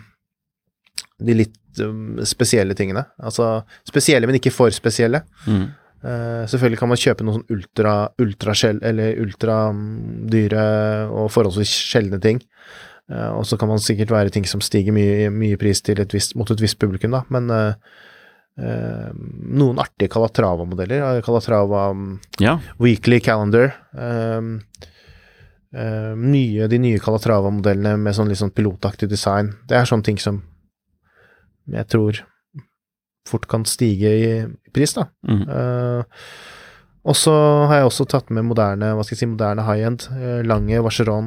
[1.22, 3.04] de litt um, spesielle tingene.
[3.22, 5.22] Altså spesielle, men ikke for spesielle.
[5.46, 5.66] Mm.
[6.04, 10.64] Eh, selvfølgelig kan man kjøpe noen sånn ultra, ultraskjell, eller ultradyre
[11.08, 12.42] og forholdsvis sjeldne ting.
[13.10, 16.12] Eh, og så kan man sikkert være ting som stiger mye, mye pris til et
[16.14, 17.24] visst, mot et visst publikum, da.
[17.32, 17.72] Men uh,
[18.54, 21.22] noen artige Calatrava-modeller.
[21.26, 22.58] Calatrava um, Ja.
[22.78, 23.72] Weekly Calendar.
[23.96, 24.58] Um,
[25.72, 29.54] uh, nye, de nye Calatrava-modellene med sånn litt sånn pilotaktig design.
[29.68, 30.44] Det er sånne ting som
[31.70, 32.20] jeg tror
[33.28, 34.28] fort kan stige i
[34.74, 35.08] pris, da.
[35.28, 35.46] Mm.
[35.48, 36.02] Uh,
[37.04, 37.32] og så
[37.68, 40.06] har jeg også tatt med moderne hva skal jeg si, moderne high-end.
[40.16, 41.26] eh, Lange Vacheron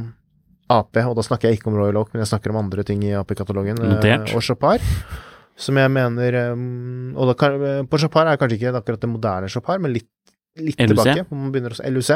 [0.74, 3.04] AP, og da snakker jeg ikke om Royal Oak, men jeg snakker om andre ting
[3.06, 3.78] i AP-katalogen.
[3.86, 4.82] Uh, og Chopard,
[5.54, 9.84] som jeg mener um, Og kan, på Chopard er kanskje ikke akkurat det moderne Chopard,
[9.86, 10.10] men litt,
[10.58, 10.90] litt LUC.
[10.96, 11.28] tilbake.
[11.30, 12.12] hvor Man begynner å LUC.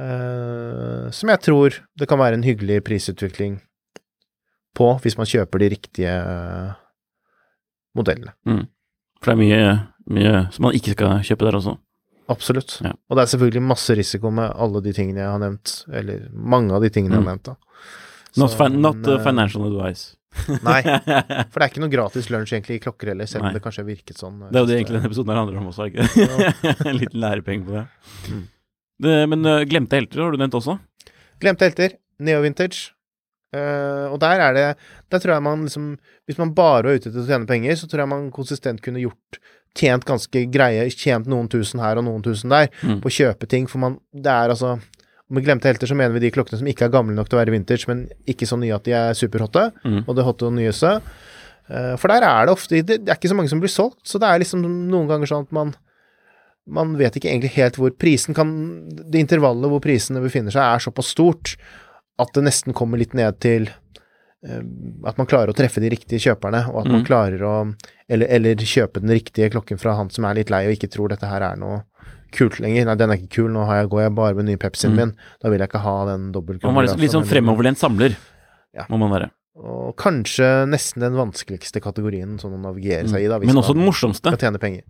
[0.00, 3.60] Uh, som jeg tror det kan være en hyggelig prisutvikling
[4.80, 6.79] på, hvis man kjøper de riktige eh,
[7.98, 8.34] modellene.
[9.20, 9.72] For det er mye,
[10.16, 11.76] mye som man ikke skal kjøpe der også.
[12.30, 12.76] Absolutt.
[12.84, 12.92] Ja.
[13.10, 16.74] Og det er selvfølgelig masse risiko med alle de tingene jeg har nevnt, eller mange
[16.76, 17.26] av de tingene jeg Mm.
[17.26, 17.44] har nevnt.
[17.50, 17.56] da.
[18.38, 20.16] Not, fin not men, uh, eh, financial advice.
[20.62, 23.62] Nei, for det er ikke noe gratis lunsj egentlig i klokker heller, selv om det
[23.64, 24.36] kanskje har virket sånn.
[24.46, 26.86] Det er jo det egentlig denne episoden her handler om også, ikke sant?
[26.92, 27.82] en liten lærepenge på det.
[29.02, 30.78] det men uh, glemte helter har du nevnt også?
[31.42, 31.98] Glemte helter.
[32.22, 32.92] neo-vintage.
[33.52, 34.66] Eh, og der er det
[35.10, 35.86] Der tror jeg man liksom
[36.28, 39.02] Hvis man bare var ute etter å tjene penger, så tror jeg man konsistent kunne
[39.02, 39.40] gjort
[39.74, 43.00] Tjent ganske greie, tjent noen tusen her og noen tusen der Mm.
[43.02, 44.76] på å kjøpe ting, for man Det er altså
[45.30, 47.42] Med glemte helter så mener vi de klokkene som ikke er gamle nok til å
[47.44, 50.04] være vintage, men ikke så nye at de er superhotte, Mm.
[50.08, 51.00] og det hotte og nyeste.
[51.70, 54.02] Uh, for der er det ofte det, det er ikke så mange som blir solgt,
[54.02, 55.74] så det er liksom noen ganger sånn at man
[56.66, 60.78] man vet ikke egentlig helt hvor prisen kan Det intervallet hvor prisene befinner seg, er
[60.82, 61.56] såpass stort
[62.20, 63.68] at det nesten kommer litt ned til
[64.42, 64.62] eh,
[65.04, 67.06] at man klarer å treffe de riktige kjøperne, og at man Mm.
[67.06, 67.54] klarer å
[68.08, 71.08] eller, eller kjøpe den riktige klokken fra han som er litt lei og ikke tror
[71.12, 71.82] dette her er noe
[72.32, 72.86] kult lenger.
[72.86, 74.96] Nei, den er ikke kul, nå har jeg, går jeg bare med ny Pepsien Mm.
[74.96, 75.12] min.
[75.42, 76.72] Da vil jeg ikke ha den dobbeltkrona.
[76.72, 78.16] Man må være litt sånn fremoverlent samler,
[78.74, 78.84] Ja.
[78.88, 79.30] må man være.
[79.56, 83.38] Og kanskje nesten den vanskeligste kategorien sånn å navigere seg i, da.
[83.38, 83.54] hvis Mm.
[83.54, 84.30] Men også den morsomste.
[84.30, 84.82] skal tjene penger.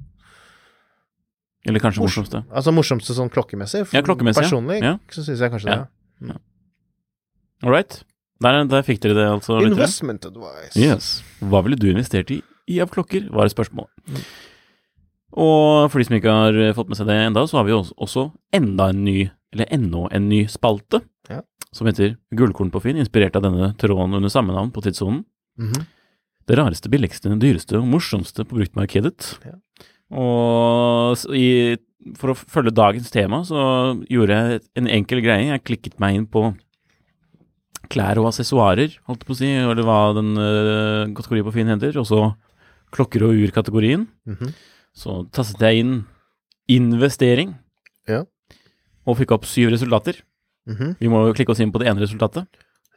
[1.67, 2.45] Eller kanskje Mors- morsomste.
[2.51, 3.93] Altså morsomste sånn klokkemessig.
[3.93, 4.43] Ja, klokkemessig.
[4.47, 4.99] Personlig Ja.
[5.11, 5.67] så syns jeg kanskje
[6.23, 6.35] Ja.
[7.63, 8.03] All right.
[8.41, 9.59] Der, der fikk dere det, altså.
[9.61, 10.77] Investment Investment advice.
[10.81, 11.11] Yes.
[11.45, 12.39] Hva ville du investert i,
[12.71, 13.89] i av klokker, var et spørsmål.
[14.09, 14.23] Mm.
[15.45, 17.75] Og for de som ikke har eh, fått med seg det enda, så har vi
[17.77, 18.25] også, også
[18.57, 21.43] enda en ny, eller ennå en ny spalte, Ja.
[21.73, 25.25] som heter Gullkorn på Finn, inspirert av denne tråden under samme navn på tidssonen.
[25.61, 25.85] Mhm.
[26.49, 29.37] Det rareste, billigste, dyreste og morsomste på bruktmarkedet.
[29.47, 29.53] Ja.
[30.19, 31.77] Og i,
[32.19, 33.61] for å følge dagens tema, så
[34.11, 35.53] gjorde jeg en enkel greie.
[35.53, 36.49] Jeg klikket meg inn på
[37.91, 41.71] klær og assessoarer, holdt jeg på å si, eller hva den uh, kategorien på Finn
[41.73, 42.21] heter, og så
[42.95, 44.07] klokker og ur-kategorien.
[44.31, 44.53] Mhm.
[44.95, 45.93] Så tastet jeg inn
[46.71, 47.57] investering,
[48.09, 48.25] Ja.
[49.07, 50.19] og fikk opp syv resultater.
[50.67, 50.97] Mhm.
[51.01, 52.47] Vi må jo klikke oss inn på det ene resultatet.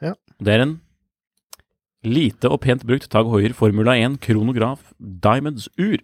[0.02, 0.14] Ja.
[0.42, 0.80] Det er en
[2.04, 5.98] lite og pent brukt Tag Hoier Formula 1 kronograf Diamonds ur.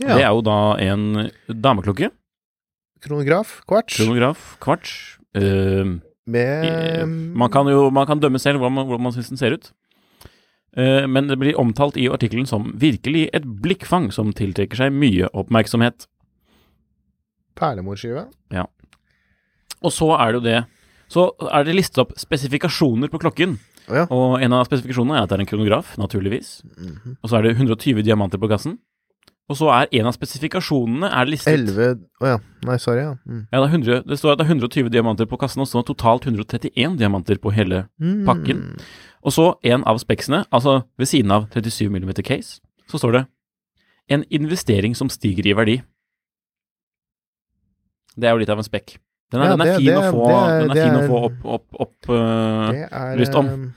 [0.00, 0.16] Ja.
[0.16, 2.10] Det er jo da en dameklokke.
[3.02, 5.18] Kronograf, kvarts, Kronograf, kvarts.
[5.34, 9.40] Eh, med man kan jo man kan dømme selv hvordan man, hvordan man syns den
[9.40, 9.72] ser ut.
[10.76, 15.28] Eh, men det blir omtalt i artikkelen som virkelig et blikkfang som tiltrekker seg mye
[15.32, 16.06] oppmerksomhet.
[17.54, 18.28] perlemorskive.
[19.82, 20.64] Og så er det jo det
[21.12, 23.58] Så er det listet opp spesifikasjoner på klokken.
[23.90, 24.06] Oh ja.
[24.08, 26.62] Og en av spesifikasjonene er at det er en kronograf, naturligvis.
[26.64, 27.18] Mhm.
[27.20, 28.78] Og så er det 120 diamanter på kassen.
[29.50, 32.36] Og så er en av spesifikasjonene er listet 11 Å ja.
[32.64, 33.14] Nei, sorry, ja.
[33.26, 33.40] Mm.
[33.52, 35.82] ja, det, er 100, det står at det er 120 diamanter på kassen, og så
[35.84, 38.24] totalt 131 diamanter på hele Mm.
[38.24, 38.62] pakken.
[39.22, 43.24] Og så en av speksene, altså ved siden av 37 mm case, så står det
[44.10, 45.82] en investering som stiger i verdi.
[48.16, 48.96] Det er jo litt av en spekk.
[49.32, 51.08] Den er, Ja, den er det- fin, det å, få, er- den er å er-
[51.08, 53.72] få opp, opp, opp uh, lyst om.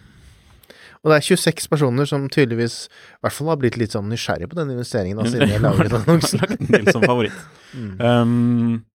[1.06, 4.50] Og det er 26 personer som tydeligvis i hvert fall har blitt litt sånn nysgjerrig
[4.50, 6.42] på den investeringen, Altså, siden jeg laget annonsen.
[6.42, 7.38] Lagt den til som favoritt.
[7.78, 7.92] Mm.
[8.02, 8.86] Um,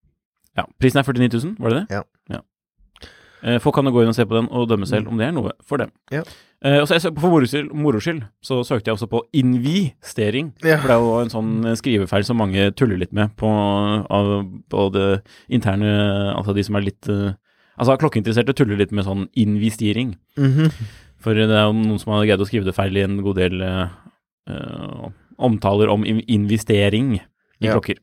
[0.59, 2.01] ja, prisen er 49 000, var det det?
[2.01, 2.03] Ja.
[3.41, 5.25] Eh, folk kan jo gå inn og se på den og dømme selv om det
[5.31, 5.89] er noe for dem.
[6.11, 6.19] Mm.
[6.19, 6.25] Ja.
[6.61, 7.31] Uh, og så jeg For
[7.73, 10.53] moro skyld- så søkte jeg også på investering.
[10.63, 10.77] Ja.
[10.83, 14.93] For det er jo en sånn skrivefeil som mange tuller litt med på, av, på
[14.93, 15.89] det interne
[16.37, 17.33] Altså de som er litt uh,
[17.81, 20.19] Altså klokkeinteresserte tuller litt med sånn investering.
[20.37, 20.69] Mhm.
[21.21, 23.37] For det er jo noen som har greid å skrive det feil i en god
[23.37, 25.09] del eh,
[25.39, 27.75] omtaler om investering i Ja.
[27.77, 27.99] klokker.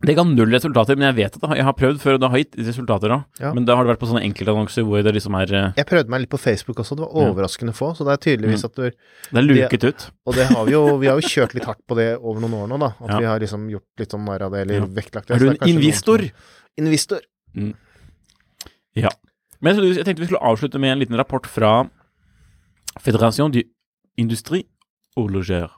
[0.00, 2.20] Det ga null resultater, men jeg vet at det har- jeg har prøvd før, og
[2.20, 3.24] det har gitt resultater da.
[3.40, 3.52] Ja.
[3.52, 6.08] Men da har det vært på sånne enkeltannonser hvor det liksom er eh, Jeg prøvde
[6.08, 7.96] meg litt på Facebook også, det var overraskende få.
[7.96, 8.64] Så det er tydeligvis Mm.
[8.64, 10.10] at du Det er luket ut.
[10.24, 12.54] Og det har vi jo Vi har jo kjørt litt hardt på det over noen
[12.54, 12.94] år nå, da.
[13.04, 13.18] At Ja.
[13.18, 14.86] vi har liksom gjort litt sånn narr av det, eller Ja.
[14.86, 15.34] vektlagt det.
[15.34, 16.18] Er du en investor?
[16.18, 16.30] som-
[16.78, 17.20] Investor.
[18.94, 19.08] Ja.
[19.62, 21.72] Men jeg, jeg tenkte vi skulle avslutte med en liten rapport fra
[23.02, 23.62] Fédération du
[24.18, 24.64] Industrie
[25.16, 25.68] Horloger.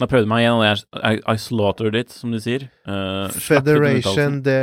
[0.00, 2.62] Da prøvde jeg meg igjen, og jeg, I, I slaughtered it, som de sier.
[2.88, 4.54] Uh, Federation de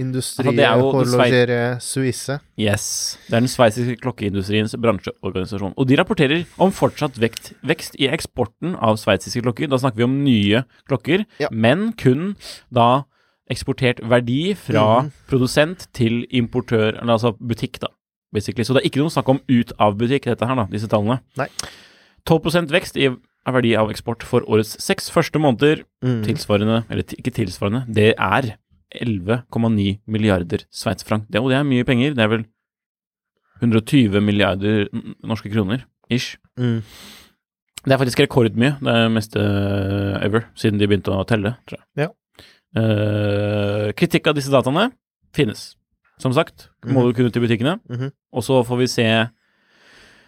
[0.00, 2.38] Industrie Altså, er Horlogere Suisse.
[2.56, 2.86] Yes.
[3.26, 5.74] Det er den sveitsiske klokkeindustriens bransjeorganisasjon.
[5.76, 9.68] Og de rapporterer om fortsatt vekt, vekst i eksporten av sveitsiske klokker.
[9.68, 11.52] Da snakker vi om nye klokker, Ja.
[11.52, 12.32] men kun
[12.72, 13.04] da
[13.52, 15.12] eksportert verdi fra mm.
[15.30, 17.92] produsent til importør, eller altså butikk, da.
[18.34, 18.66] Basically.
[18.66, 21.20] Så det er ikke noe snakk om ut av butikk, dette her, da, disse tallene.
[21.38, 21.48] Nei.
[22.26, 23.10] 12% vekst i
[23.46, 25.84] verdi av eksport for årets seks første måneder.
[26.04, 26.22] Mm.
[26.26, 28.56] Tilsvarende, eller ikke tilsvarende, det er
[28.96, 31.28] 11,9 milliarder sveitsfranc.
[31.30, 32.16] Det, og det er mye penger.
[32.16, 32.44] Det er vel
[33.62, 34.90] 120 milliarder
[35.24, 36.36] norske kroner, ish.
[36.58, 36.82] Mm.
[37.86, 38.76] Det er faktisk rekordmye.
[38.82, 42.06] Det er meste eh, ever, siden de begynte å telle, tror jeg.
[42.06, 42.10] Ja.
[42.74, 44.90] Eh, kritikk av disse dataene
[45.36, 45.74] finnes.
[46.18, 47.06] Som sagt, må Mhm.
[47.06, 47.80] du kunne til butikkene.
[47.88, 48.12] Mhm.
[48.32, 49.30] Og så får vi se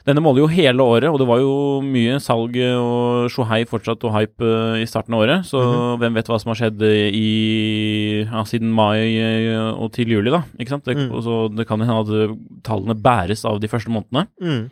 [0.07, 4.13] Denne måler jo hele året, og det var jo mye salg og sjohei fortsatt og
[4.15, 5.45] hype uh, i starten av året.
[5.45, 5.99] Så Mhm.
[6.01, 6.81] hvem vet hva som har skjedd
[7.13, 10.45] i, ja, siden mai eh, og til juli, da.
[10.59, 10.85] Ikke sant?
[10.85, 11.13] Det, Mm.
[11.13, 14.29] og så det kan hende at eh, tallene bæres av de første månedene.
[14.41, 14.71] Mm.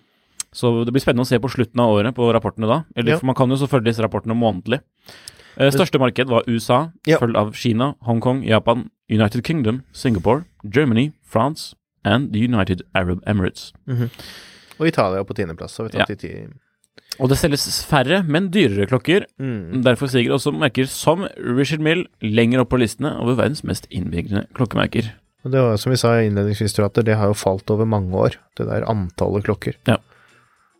[0.54, 2.84] Så det blir spennende å se på slutten av året på rapportene da.
[2.96, 3.18] Eller, Ja.
[3.18, 4.80] For man kan jo selvfølgelig disse rapportene månedlig.
[5.56, 7.18] Eh, største marked var USA, Ja.
[7.18, 13.72] følgt av Kina, Hongkong, Japan, United Kingdom, Singapore, Germany, France and the United Arab Emirates.
[14.78, 15.78] Og Italia på tiendeplass.
[15.94, 16.04] Ja.
[17.18, 19.24] Og det selges færre, men dyrere klokker.
[19.40, 19.82] Mm.
[19.84, 24.46] Derfor stiger også merker som Richard Mill lenger opp på listene over verdens mest innbyggende
[24.54, 25.12] klokkemerker.
[25.46, 28.36] Og det var som vi sa innledningsvis, tror det har jo falt over mange år,
[28.58, 29.76] det der antallet klokker.
[29.86, 29.96] Ja.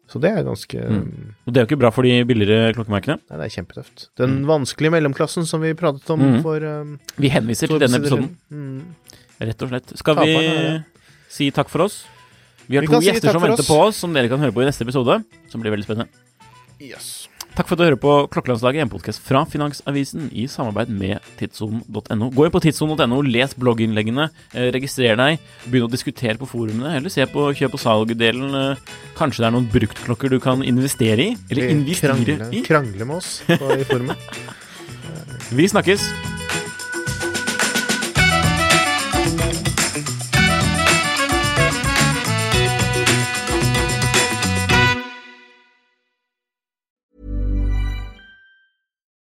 [0.08, 1.34] Så det er ganske Mm.
[1.46, 3.18] Og det er jo ikke bra for de billigere klokkemerkene.
[3.30, 4.08] Nei, det er kjempetøft.
[4.16, 6.42] Den vanskelige mellomklassen som vi pratet om Mm.
[6.42, 8.36] for um, Vi henviser til denne episoden.
[8.50, 8.82] Mm.
[9.40, 9.96] rett og slett.
[9.98, 10.82] Skal Taperen vi ja.
[11.28, 12.04] si takk for oss?
[12.68, 13.68] Vi har Vi to gjester si som venter oss.
[13.68, 15.24] på oss, som dere kan høre på i neste episode.
[15.50, 16.08] Som blir veldig spennende.
[16.80, 17.28] Yes.
[17.56, 22.28] Takk for at du hører på Klokkelandslaget, en podkast fra Finansavisen i samarbeid med tidssonen.no.
[22.36, 27.08] Gå inn på tidssonen.no, les blogginnleggene, eh, registrer deg, begynn å diskutere på forumene, eller
[27.08, 28.52] se på kjøp- og salg-delen.
[28.60, 31.36] eh, Kanskje det er noen bruktklokker du kan investere i?
[31.48, 32.62] Eller investere krangle, i?
[32.62, 34.18] krangle med oss på, i forumet.
[35.56, 36.35] Vi snakkes!